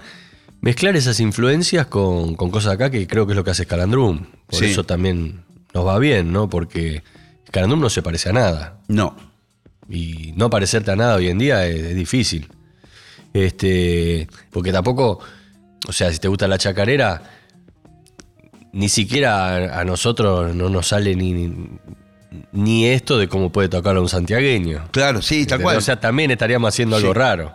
[0.62, 4.26] mezclar esas influencias con, con cosas acá que creo que es lo que hace Scalandrum.
[4.48, 4.66] Por Sí.
[4.66, 6.50] eso también nos va bien, ¿no?
[6.50, 7.04] Porque
[7.48, 8.80] Scalandrum no se parece a nada.
[8.88, 9.16] No,
[9.90, 12.48] Y no parecerte a nada hoy en día es, es difícil.
[13.34, 15.20] Este, porque tampoco,
[15.88, 17.24] o sea, si te gusta la chacarera,
[18.74, 21.54] ni siquiera a, a nosotros no nos sale ni, ni
[22.86, 24.88] esto de cómo puede tocarlo un santiagueño.
[24.92, 25.64] claro, sí, tal ¿Entendés?
[25.64, 25.78] cual.
[25.78, 27.18] O sea, también estaríamos haciendo algo Sí.
[27.20, 27.54] raro.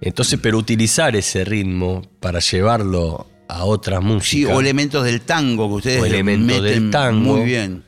[0.00, 5.68] Entonces, pero utilizar ese ritmo para llevarlo a otras sí, músicas, o elementos del tango
[5.68, 7.36] que ustedes O elementos meten del tango.
[7.36, 7.84] muy bien.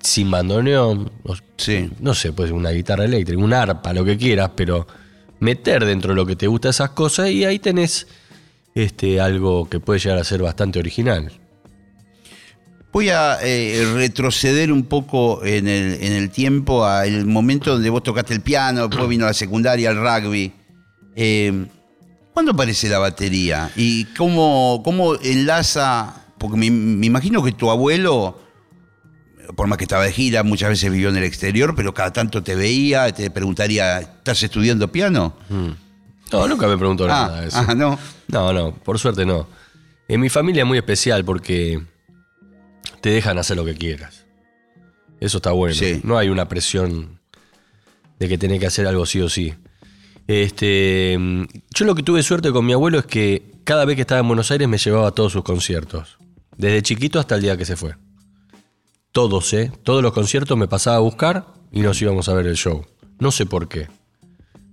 [0.00, 1.88] sin bandoneón, o- Sí.
[2.00, 4.86] no sé, pues una guitarra eléctrica, un arpa, lo que quieras, pero
[5.40, 8.06] meter dentro de lo que te gusta esas cosas y ahí tenés
[8.74, 11.32] este, algo que puede llegar a ser bastante original.
[12.94, 18.04] Voy a eh, retroceder un poco en el, en el tiempo al momento donde vos
[18.04, 20.52] tocaste el piano, después vino la secundaria, el rugby.
[21.16, 21.66] Eh,
[22.32, 23.70] ¿Cuándo aparece la batería?
[23.74, 26.14] ¿Y cómo, cómo enlaza?
[26.38, 28.40] Porque me, me imagino que tu abuelo,
[29.56, 32.44] por más que estaba de gira, muchas veces vivió en el exterior, pero cada tanto
[32.44, 35.34] te veía, te preguntaría, ¿estás estudiando piano?
[36.30, 37.58] No, nunca me preguntó Ah, nada de eso.
[37.68, 37.98] ah, no.
[38.28, 39.48] No, no, por suerte no.
[40.06, 41.80] En mi familia es muy especial porque
[43.04, 44.24] te dejan hacer lo que quieras.
[45.20, 45.74] Eso está bueno.
[45.74, 46.00] Sí.
[46.04, 47.20] No hay una presión
[48.18, 49.52] de que tenés que hacer algo sí o sí.
[50.26, 51.44] Este, mm,
[51.74, 54.28] yo lo que tuve suerte con mi abuelo es que cada vez que estaba en
[54.28, 56.16] Buenos Aires me llevaba a todos sus conciertos.
[56.56, 57.94] Desde chiquito hasta el día que se fue.
[59.12, 59.70] Todos, ¿eh?
[59.82, 62.86] Todos los conciertos me pasaba a buscar y nos íbamos a ver el show.
[63.18, 63.86] No sé por qué.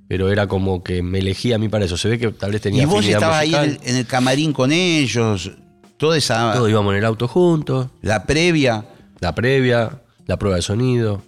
[0.07, 1.97] Pero era como que me elegía a mí para eso.
[1.97, 3.65] Se ve que tal vez tenía Y vos estabas ahí musical.
[3.65, 5.51] en el, en el camarín con ellos,
[6.01, 6.51] toda esa.
[6.53, 8.83] Todos íbamos en el auto juntos, La previa.
[9.21, 11.21] la previa, la prueba de sonido,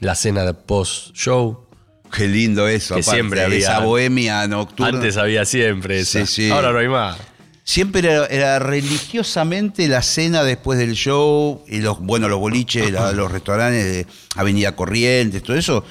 [0.00, 1.66] la cena de post-show.
[2.12, 3.58] Qué lindo eso, Que aparte, siempre había.
[3.58, 4.88] esa bohemia nocturna.
[4.98, 6.26] Antes había siempre esa.
[6.26, 6.50] Sí, sí.
[6.50, 7.16] Ahora no hay más.
[7.64, 13.12] Siempre era, era religiosamente la cena después del show, y los, bueno, los boliches, la-
[13.12, 14.06] los restaurantes de
[14.36, 15.84] Avenida Corrientes, todo eso,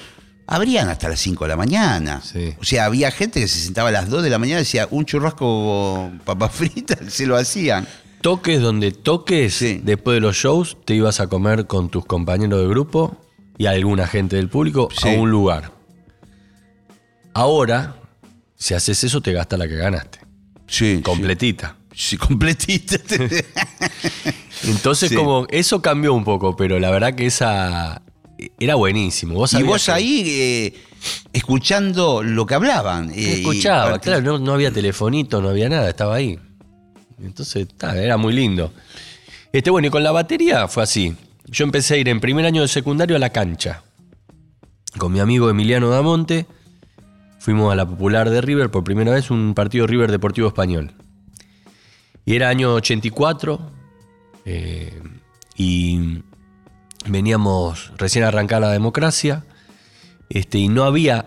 [0.46, 2.22] abrían hasta las 5 de la mañana.
[2.22, 2.54] Sí.
[2.60, 4.88] O sea, había gente que se sentaba a las 2 de la mañana y decía,
[4.92, 7.88] un churrasco papas fritas, se lo hacían.
[8.22, 9.80] Toques donde toques, Sí.
[9.84, 13.16] después de los shows, te ibas a comer con tus compañeros de grupo
[13.58, 15.08] y alguna gente del público Sí.
[15.10, 15.72] a un lugar.
[17.34, 17.96] Ahora,
[18.56, 20.20] si haces eso, te gastas la que ganaste.
[20.68, 21.02] Sí.
[21.04, 21.76] Completita.
[21.94, 22.96] Sí, completita.
[24.64, 25.16] Entonces, Sí.
[25.16, 28.02] como eso cambió un poco, pero la verdad que esa
[28.60, 29.34] era buenísimo.
[29.36, 30.74] Vos y vos que- ahí eh,
[31.34, 33.12] escuchando lo que hablaban.
[33.12, 36.40] eh, Escuchaba, y- claro, no, no había telefonito, no había nada, estaba ahí.
[37.22, 38.72] Entonces, era muy lindo.
[39.52, 41.16] Este, bueno, y con la batería fue así.
[41.46, 43.84] Yo empecé a ir en primer año de secundario a la cancha.
[44.98, 46.46] Con mi amigo Emiliano Damonte.
[47.40, 50.94] Fuimos a la popular de River por primera vez, un partido River Deportivo Español.
[52.26, 53.72] Y era año 84.
[54.46, 55.02] eh,
[55.56, 56.24] y
[57.06, 59.46] veníamos recién a arrancar la democracia.
[60.30, 61.26] Este, y no había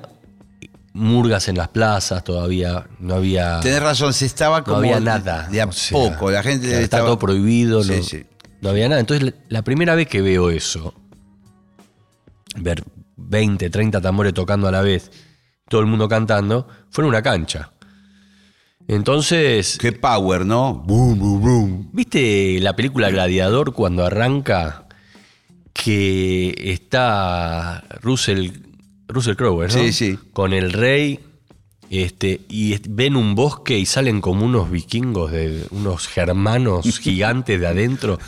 [0.95, 5.49] murgas en las plazas todavía, no había, Tenés razón, se estaba no como había nada.
[5.51, 6.31] de a o sea, poco.
[6.31, 8.25] La gente está estaba- todo prohibido, Sí, no, sí.
[8.61, 9.01] no había nada.
[9.01, 10.95] Entonces, la, la primera vez que veo eso,
[12.57, 12.85] ver
[13.17, 15.11] 20, 30 tambores tocando a la vez,
[15.69, 17.71] todo el mundo cantando, fue en una cancha.
[18.89, 20.75] Entonces, Qué power, ¿no?
[20.75, 21.91] Boom, boom, boom.
[21.93, 24.87] ¿Viste la película Gladiador cuando arranca
[25.73, 28.51] que está Russell,
[29.13, 29.71] Russell Crowe, ¿no?
[29.71, 30.19] Sí, sí.
[30.33, 31.21] Con el rey
[31.93, 37.67] este, y ven un bosque y salen como unos vikingos, de unos germanos gigantes de
[37.67, 38.19] adentro.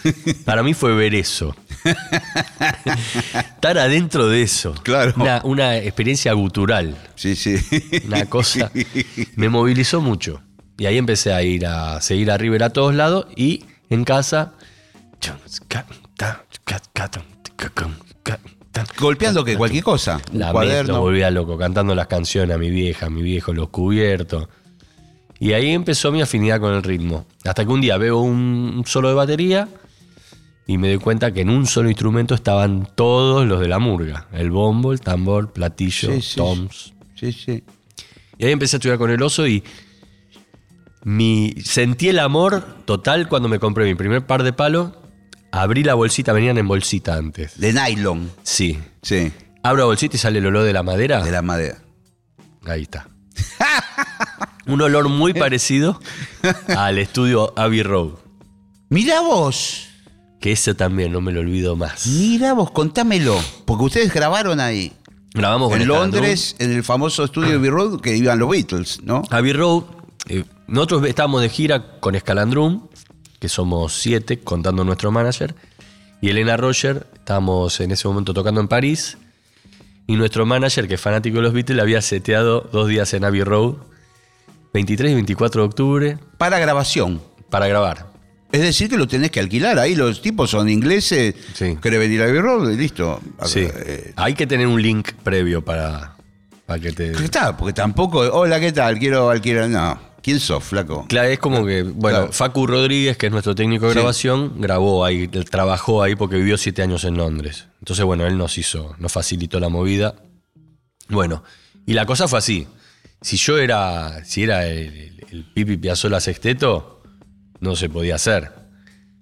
[0.44, 1.56] Para mí fue ver eso.
[3.34, 4.74] Estar adentro de eso.
[4.82, 5.14] Claro.
[5.16, 7.56] Una, una experiencia gutural Sí, sí.
[8.06, 8.70] una cosa
[9.36, 10.42] me movilizó mucho.
[10.76, 14.52] Y ahí empecé a ir a seguir a River a todos lados y en casa.
[18.98, 20.20] Golpeando que cualquier cosa.
[20.32, 20.94] La cuaderno.
[20.94, 24.48] lo volvía loco, cantando las canciones a mi vieja, a mi viejo, los cubiertos.
[25.38, 27.26] Y ahí empezó mi afinidad con el ritmo.
[27.44, 29.68] Hasta que un día veo un solo de batería
[30.66, 34.28] y me doy cuenta que en un solo instrumento estaban todos los de la murga:
[34.32, 36.94] el bombo, el tambor, platillo, Sí, sí, toms.
[37.14, 37.62] Sí, sí.
[38.38, 39.62] Y ahí empecé a estudiar con el oso y
[41.04, 44.92] mi, sentí el amor total cuando me compré mi primer par de palos.
[45.54, 47.60] Abrí la bolsita, venían en bolsita antes.
[47.60, 48.28] De nylon.
[48.42, 48.76] Sí.
[49.02, 49.30] Sí.
[49.62, 51.22] Abro la bolsita y sale el olor de la madera.
[51.22, 51.78] De la madera.
[52.66, 53.08] Ahí está.
[54.66, 56.00] Un olor muy parecido
[56.76, 58.14] al estudio Abbey Road.
[58.88, 59.86] Mirá vos.
[60.40, 62.08] Que ese también no me lo olvido más.
[62.08, 63.40] Mirá vos, contámelo.
[63.64, 64.92] Porque ustedes grabaron ahí.
[65.34, 65.86] Grabamos En.
[65.86, 69.22] Londres, en el famoso estudio Abbey Road que iban los Beatles, ¿no?
[69.30, 69.84] Abbey Road,
[70.26, 72.88] eh, nosotros estábamos de gira con Escalandrum,
[73.44, 75.54] que somos siete, contando nuestro manager,
[76.22, 79.18] y Elena Roger, estábamos en ese momento tocando en París,
[80.06, 83.42] y nuestro manager, que es fanático de los Beatles, había seteado dos días en Abbey
[83.42, 83.74] Road,
[84.72, 87.20] 23 y 24 de octubre, Para grabación.
[87.50, 88.06] para grabar.
[88.50, 89.78] Es decir, que lo tenés que alquilar.
[89.78, 91.34] Ahí los tipos son ingleses.
[91.54, 91.76] Sí.
[91.82, 93.20] Quiere venir a Abbey Road y listo.
[93.44, 93.66] Sí.
[93.70, 96.14] Eh, Hay que tener un link previo para,
[96.64, 97.12] para que te...
[97.12, 97.56] ¿Qué tal?
[97.56, 98.98] Porque tampoco, hola, ¿qué tal?
[98.98, 99.68] Quiero alquilar.
[99.68, 100.13] No.
[100.24, 101.04] ¿Quién sos, flaco?
[101.06, 102.32] Claro, es como que, bueno, Claro.
[102.32, 103.98] Facu Rodríguez, que es nuestro técnico de Sí.
[103.98, 107.66] grabación, grabó ahí, trabajó ahí porque vivió siete años en Londres.
[107.80, 110.14] Entonces, bueno, él nos hizo, nos facilitó la movida.
[111.10, 111.44] Bueno,
[111.84, 112.66] y la cosa fue así.
[113.20, 117.02] Si yo era, si era el, el- el Pipi Piazzolla Sexteto,
[117.60, 118.50] no se podía hacer.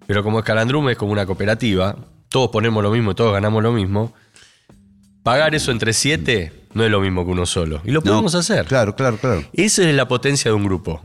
[0.07, 1.96] Pero como Escalandrum es como una cooperativa,
[2.28, 4.14] todos ponemos lo mismo, todos ganamos lo mismo.
[5.24, 7.81] Pagar eso entre siete No es lo mismo que uno solo.
[7.85, 8.64] Y lo No, podemos hacer.
[8.66, 9.45] Claro, claro, claro.
[9.53, 11.03] Esa es la potencia de un grupo.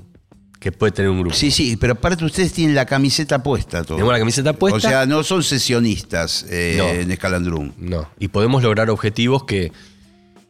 [0.59, 1.35] Que puede tener un grupo.
[1.35, 3.97] Sí, sí, pero aparte ustedes tienen la camiseta puesta todo.
[3.97, 4.77] Tenemos la camiseta puesta.
[4.77, 6.87] O sea, no son sesionistas eh, No.
[6.87, 7.73] en Escalandrum.
[7.77, 8.09] No.
[8.19, 9.71] Y podemos lograr objetivos que,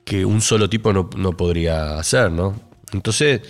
[0.05, 2.57] que un solo tipo no, no podría hacer, ¿no?
[2.93, 3.41] Entonces,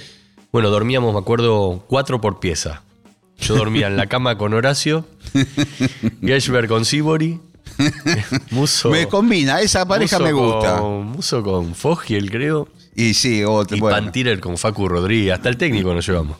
[0.52, 2.82] bueno, dormíamos, me acuerdo, cuatro por pieza.
[3.40, 5.06] Yo dormía en la cama con Horacio,
[6.22, 7.40] Gershberg con Sibori,
[8.52, 8.90] Muso.
[8.90, 10.80] Me combina, esa pareja Muso me gusta.
[10.80, 12.68] Con, Muso con Fogiel, creo.
[12.96, 13.98] Y sí, otro, Y bueno.
[13.98, 15.34] Pantirer con Facu Rodríguez.
[15.34, 16.38] Hasta el técnico nos llevamos.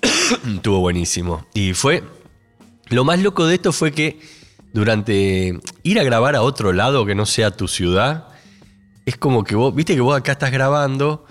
[0.54, 1.46] Estuvo buenísimo.
[1.54, 2.02] Y fue.
[2.88, 4.20] Lo más loco de esto fue que
[4.72, 8.28] durante ir a grabar a otro lado que no sea tu ciudad,
[9.06, 11.24] es como que vos, viste que vos acá estás grabando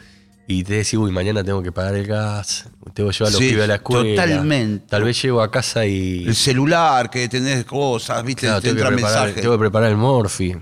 [0.48, 3.40] y te decís, uy, mañana tengo que pagar el gas, tengo que llevar a los
[3.40, 4.10] Sí, pibes a la escuela.
[4.24, 4.86] totalmente.
[4.90, 6.26] Tal vez llego a casa y.
[6.28, 9.42] El celular, que tenés cosas, viste, Claro, te tengo, que entra preparar, mensaje.
[9.42, 10.56] tengo que preparar el morfi.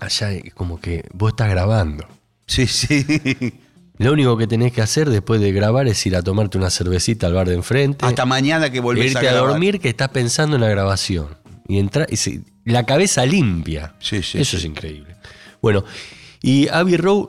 [0.00, 2.06] Allá como que vos estás grabando.
[2.46, 3.04] Sí, sí.
[3.98, 7.26] Lo único que tenés que hacer después de grabar es ir a tomarte una cervecita
[7.26, 8.06] al bar de enfrente.
[8.06, 9.50] Hasta mañana que volvés irte a a, grabar.
[9.50, 11.36] dormir que estás pensando en la grabación.
[11.68, 13.94] Y entrar y se- la cabeza limpia.
[14.00, 14.56] Sí, sí, Eso sí.
[14.56, 15.16] es increíble.
[15.60, 15.84] Bueno,
[16.40, 17.26] y Abbey Road,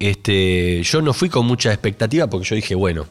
[0.00, 3.06] este, yo no fui con mucha expectativa porque yo dije, bueno,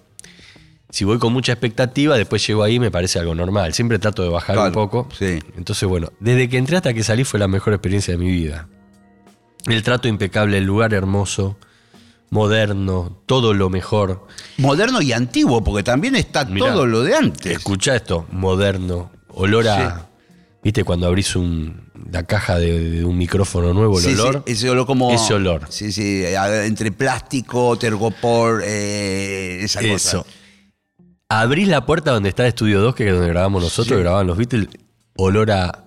[0.90, 3.74] si voy con mucha expectativa, después llego ahí y me parece algo normal.
[3.74, 5.08] Siempre trato de bajar un poco.
[5.18, 5.40] sí.
[5.56, 8.68] Entonces, bueno, desde que entré hasta que salí fue la mejor experiencia de mi vida.
[9.68, 11.58] El trato impecable, el lugar hermoso,
[12.32, 14.26] moderno, todo lo mejor.
[14.58, 17.52] Moderno y antiguo, porque también está Mirá, todo lo de antes.
[17.58, 20.08] Escucha esto, moderno, olor a...
[20.64, 24.44] ¿Viste cuando abrís un- la caja de, de un micrófono nuevo, el Sí, sí, olor?
[24.46, 25.12] ese olor como.
[25.12, 25.66] Ese olor.
[25.70, 26.24] Sí, sí,
[26.66, 30.24] entre plástico, tergopor, eh, esa Eso.
[30.24, 30.30] cosa.
[31.30, 34.02] Abrís la puerta donde está Estudio 2, que es donde grabamos nosotros, Sí.
[34.02, 34.68] grababan los Beatles,
[35.16, 35.86] olor a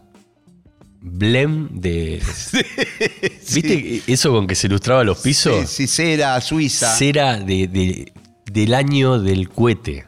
[1.00, 2.22] blem de...
[3.54, 5.68] ¿Viste eso con que se ilustraba los pisos?
[5.68, 6.94] Sí, sí, cera, suiza.
[6.94, 8.12] Cera de, de-
[8.50, 10.06] del año del cohete.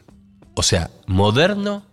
[0.53, 1.83] O sea, moderno,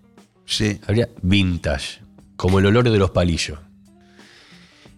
[0.44, 0.78] Sí.
[0.86, 2.00] habría vintage,
[2.36, 3.58] como el olor de los palillos.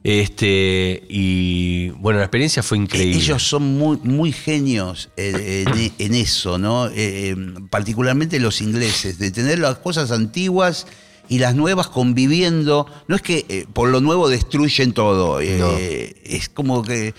[0.05, 3.17] Este, y bueno, la experiencia fue increíble.
[3.17, 6.89] Ellos son muy, muy genios eh, en, en eso, ¿no?
[6.89, 6.93] Eh,
[7.31, 7.37] eh,
[7.71, 10.87] particularmente los ingleses, de tener las cosas antiguas
[11.31, 12.87] y las nuevas conviviendo.
[13.09, 15.71] No es que eh, por lo nuevo destruyen todo, No.
[15.79, 17.15] es como que...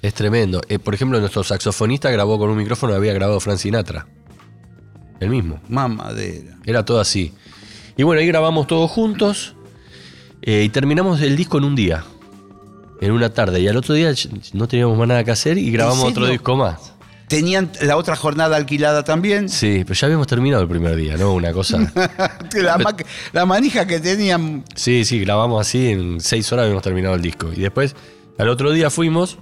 [0.00, 0.62] Es tremendo.
[0.82, 4.06] Por ejemplo, nuestro saxofonista grabó con un micrófono que había grabado Frank Sinatra.
[5.20, 5.60] El mismo.
[5.68, 6.56] Mamadera.
[6.64, 7.34] Era todo así.
[7.98, 9.54] Y bueno, ahí grabamos todos juntos
[10.40, 12.02] y terminamos el disco en un día.
[13.00, 13.60] En una tarde.
[13.60, 14.12] Y al otro día
[14.52, 16.92] no teníamos más nada que hacer y grabamos otro disco más.
[17.28, 19.48] ¿Tenían la otra jornada alquilada también?
[19.48, 21.32] Sí, pero ya habíamos terminado el primer día, ¿no?
[21.32, 21.78] Una cosa.
[22.54, 22.96] la, ma-
[23.32, 24.64] la manija que tenían...
[24.74, 27.50] Sí, sí, grabamos así, en seis horas habíamos terminado el disco.
[27.54, 27.94] Y después,
[28.36, 29.38] al otro día fuimos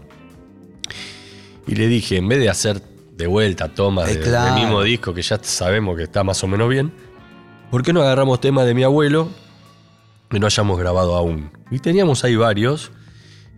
[1.66, 2.82] y le dije, en vez de hacer
[3.16, 4.54] de vuelta tomas Eh, de- claro.
[4.54, 6.92] del mismo disco que ya sabemos que está más o menos bien,
[7.70, 9.28] ¿por qué no agarramos temas de mi abuelo
[10.30, 11.50] que no hayamos grabado aún?
[11.70, 12.92] Y teníamos ahí varios.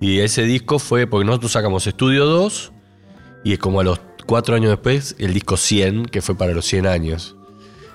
[0.00, 2.72] Y ese disco fue, porque nosotros sacamos Estudio 2
[3.44, 6.64] y es como a los cuatro años después el disco 100, que fue para los
[6.66, 7.36] 100 años.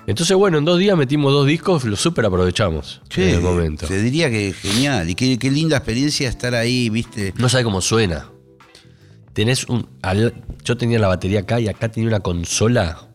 [0.07, 3.87] Entonces, bueno, en dos días metimos dos discos, lo súper aprovechamos Che, en el momento.
[3.87, 5.09] Te diría que genial.
[5.09, 7.33] Y qué, qué linda experiencia estar ahí, ¿viste?
[7.37, 8.29] No sabe cómo suena.
[9.33, 9.87] Tenés un.
[10.03, 10.33] al-
[10.63, 13.07] yo tenía la batería acá y acá tenía una consola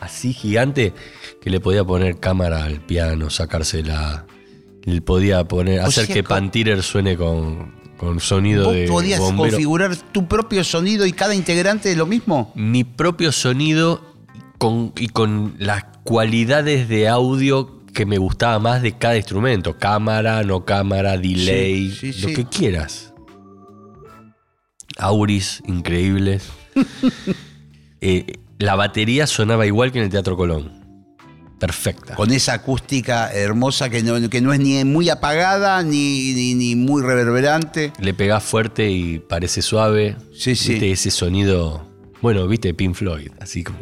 [0.00, 0.92] así gigante
[1.40, 4.26] que le podía poner cámara al piano, sacársela.
[4.82, 5.80] Le podía poner.
[5.80, 8.86] O hacer sea, que Pantiller suene con, con sonido ¿Vos de.
[8.88, 9.50] podías bombero.
[9.50, 12.52] configurar tu propio sonido y cada integrante de lo mismo?
[12.54, 14.02] Mi propio sonido
[14.58, 19.78] con- y con las cualidades de audio que me gustaba más de cada instrumento.
[19.78, 22.34] Cámara, no cámara, delay, Sí, sí, lo sí.
[22.34, 23.12] que quieras.
[24.98, 26.48] Auris increíbles.
[28.06, 28.26] Eh,
[28.58, 30.83] la batería sonaba igual que en el Teatro Colón.
[31.58, 32.14] Perfecta.
[32.14, 36.76] Con esa acústica hermosa que no, que no es ni muy apagada ni, ni, ni
[36.76, 37.92] muy reverberante.
[38.00, 40.16] Le pegás fuerte y parece suave.
[40.36, 40.72] Sí, sí.
[40.72, 41.86] Viste ese sonido.
[42.20, 43.78] Bueno, viste Pink Floyd, así como.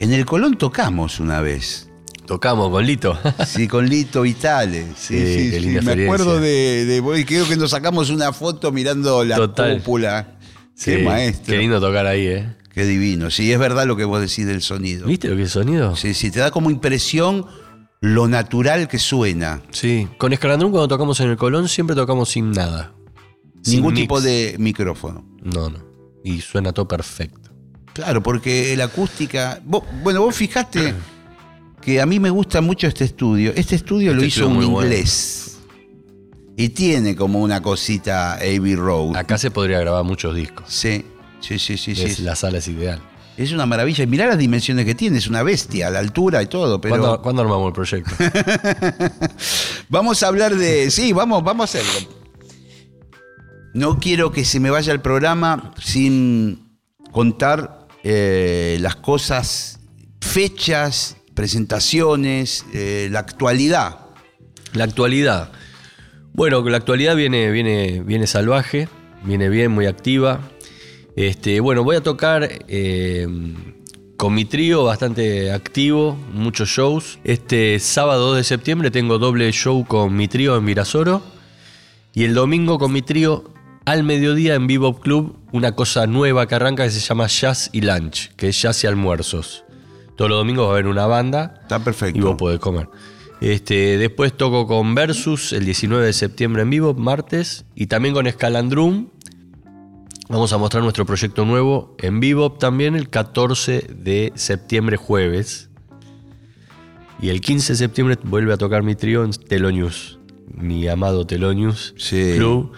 [0.00, 1.88] En el Colón tocamos una vez.
[2.26, 3.18] Tocamos con Lito.
[3.46, 4.86] Sí, con Lito Vitale.
[4.96, 6.04] Sí, qué linda Me experiencia.
[6.04, 9.78] acuerdo de, creo que nos sacamos una foto mirando la Total.
[9.78, 10.38] cúpula.
[10.82, 11.52] Qué Sí, maestro.
[11.52, 12.46] Qué lindo tocar ahí, ¿eh?
[12.72, 13.30] Qué divino.
[13.30, 15.06] Sí, es verdad lo que vos decís del sonido.
[15.06, 15.94] ¿Viste lo que es sonido?
[15.96, 17.44] Sí, sí, te da como impresión
[18.00, 19.60] lo natural que suena.
[19.70, 22.94] Sí, con Escalandrún cuando tocamos en el Colón siempre tocamos sin nada.
[23.62, 24.02] Sin Ningún mix.
[24.02, 25.24] tipo de micrófono.
[25.42, 25.78] No, no.
[26.24, 27.50] Y suena todo perfecto.
[27.92, 29.60] Claro, porque la acústica.
[29.64, 30.94] vos- bueno, vos fijaste
[31.82, 33.52] que a mí me gusta mucho este estudio.
[33.54, 34.88] Este estudio lo Este hizo estudio un bueno.
[34.88, 35.58] inglés.
[36.56, 39.16] Y tiene como una cosita Abbey Road.
[39.16, 40.64] Acá se podría grabar muchos discos.
[40.68, 41.04] Sí,
[41.42, 41.92] sí, sí, sí.
[42.02, 42.22] Es- sí.
[42.22, 43.00] La sala es ideal.
[43.36, 44.04] Es una maravilla.
[44.04, 46.80] Y mirá las dimensiones que tiene, es una bestia, la altura y todo.
[46.80, 48.10] Pero ¿Cuándo, cuándo armamos el proyecto?
[49.88, 50.90] vamos a hablar de.
[50.90, 52.08] Sí, vamos, vamos a hacerlo.
[53.74, 56.76] No quiero que se me vaya el programa sin
[57.10, 59.80] contar eh, las cosas,
[60.20, 63.98] fechas, presentaciones, eh, la actualidad.
[64.74, 65.52] La actualidad.
[66.34, 68.88] Bueno, la actualidad viene, viene, viene salvaje,
[69.22, 70.40] viene bien, muy activa.
[71.16, 73.26] Este, bueno, voy a tocar eh,
[74.16, 77.18] con mi trío bastante activo, muchos shows.
[77.24, 81.22] Este sábado 2 de septiembre tengo doble show con mi trío en Virasoro.
[82.14, 83.44] Y el domingo con mi trío
[83.84, 87.80] al mediodía en Bebop Club, una cosa nueva que arranca que se llama Jazz y
[87.80, 89.64] Lunch, que es jazz y almuerzos.
[90.16, 92.18] Todos los domingos va a haber una banda Está perfecto.
[92.18, 92.88] y vos podés comer.
[93.40, 98.30] Este, después toco con Versus el 19 de septiembre en vivo, martes, y también con
[98.30, 99.08] Scalandrum.
[100.28, 105.68] Vamos a mostrar nuestro proyecto nuevo en vivo también el 14 de septiembre, jueves.
[107.20, 110.18] Y el 15 de septiembre vuelve a tocar mi trío en Telonius,
[110.54, 112.34] mi amado Telonius Sí.
[112.36, 112.72] Club.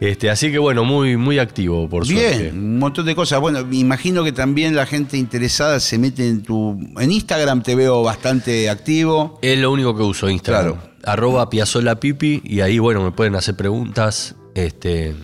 [0.00, 2.50] Este, así que bueno, muy, muy activo, por Bien, suerte.
[2.52, 3.40] un montón de cosas.
[3.40, 6.78] Bueno, me imagino que también la gente interesada se mete en tu.
[6.98, 9.38] En Instagram te veo bastante activo.
[9.42, 10.74] Es lo único que uso Instagram.
[10.74, 10.88] Claro.
[11.04, 14.36] Arroba Piazzola Pipi y ahí, bueno, me pueden hacer preguntas.
[14.54, 15.14] Este.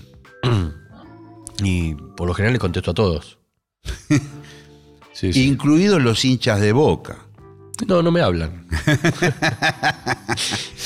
[1.63, 3.39] y por lo general le contesto a todos.
[5.13, 5.47] Sí, sí.
[5.47, 7.19] Incluidos los hinchas de boca.
[7.87, 8.67] No, no me hablan.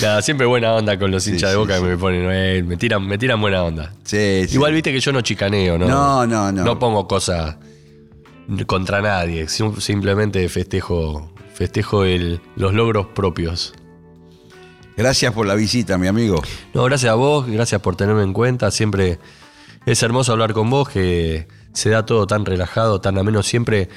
[0.02, 1.82] Nada, siempre buena onda con los Sí, hinchas de boca sí.
[1.82, 3.92] que me ponen, eh, me tiran, me tiran buena onda.
[4.04, 4.54] Sí, sí.
[4.54, 5.88] Igual viste que yo no chicaneo, ¿no?
[5.88, 6.64] No, no, no.
[6.64, 7.56] No pongo cosas
[8.66, 9.48] contra nadie.
[9.48, 13.74] sim- Simplemente festejo, festejo el- los logros propios.
[14.96, 16.42] Gracias por la visita, mi amigo.
[16.74, 18.70] No, gracias a vos, gracias por tenerme en cuenta.
[18.70, 19.18] Siempre
[19.86, 23.42] es hermoso hablar con vos, que se da todo tan relajado, tan ameno.
[23.42, 23.88] Siempre,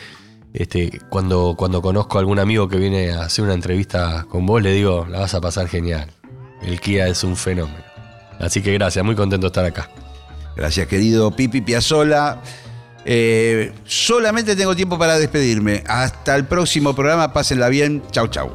[0.53, 4.61] este, cuando, cuando conozco a algún amigo que viene a hacer una entrevista con vos,
[4.61, 6.09] le digo, la vas a pasar genial.
[6.61, 7.83] El Kia es un fenómeno.
[8.39, 9.89] Así que gracias, muy contento de estar acá.
[10.55, 12.41] Gracias, querido Pipi Piazzola.
[13.05, 15.83] Eh, solamente tengo tiempo para despedirme.
[15.87, 17.33] Hasta el próximo programa.
[17.33, 18.03] Pásenla bien.
[18.11, 18.51] Chau, chau.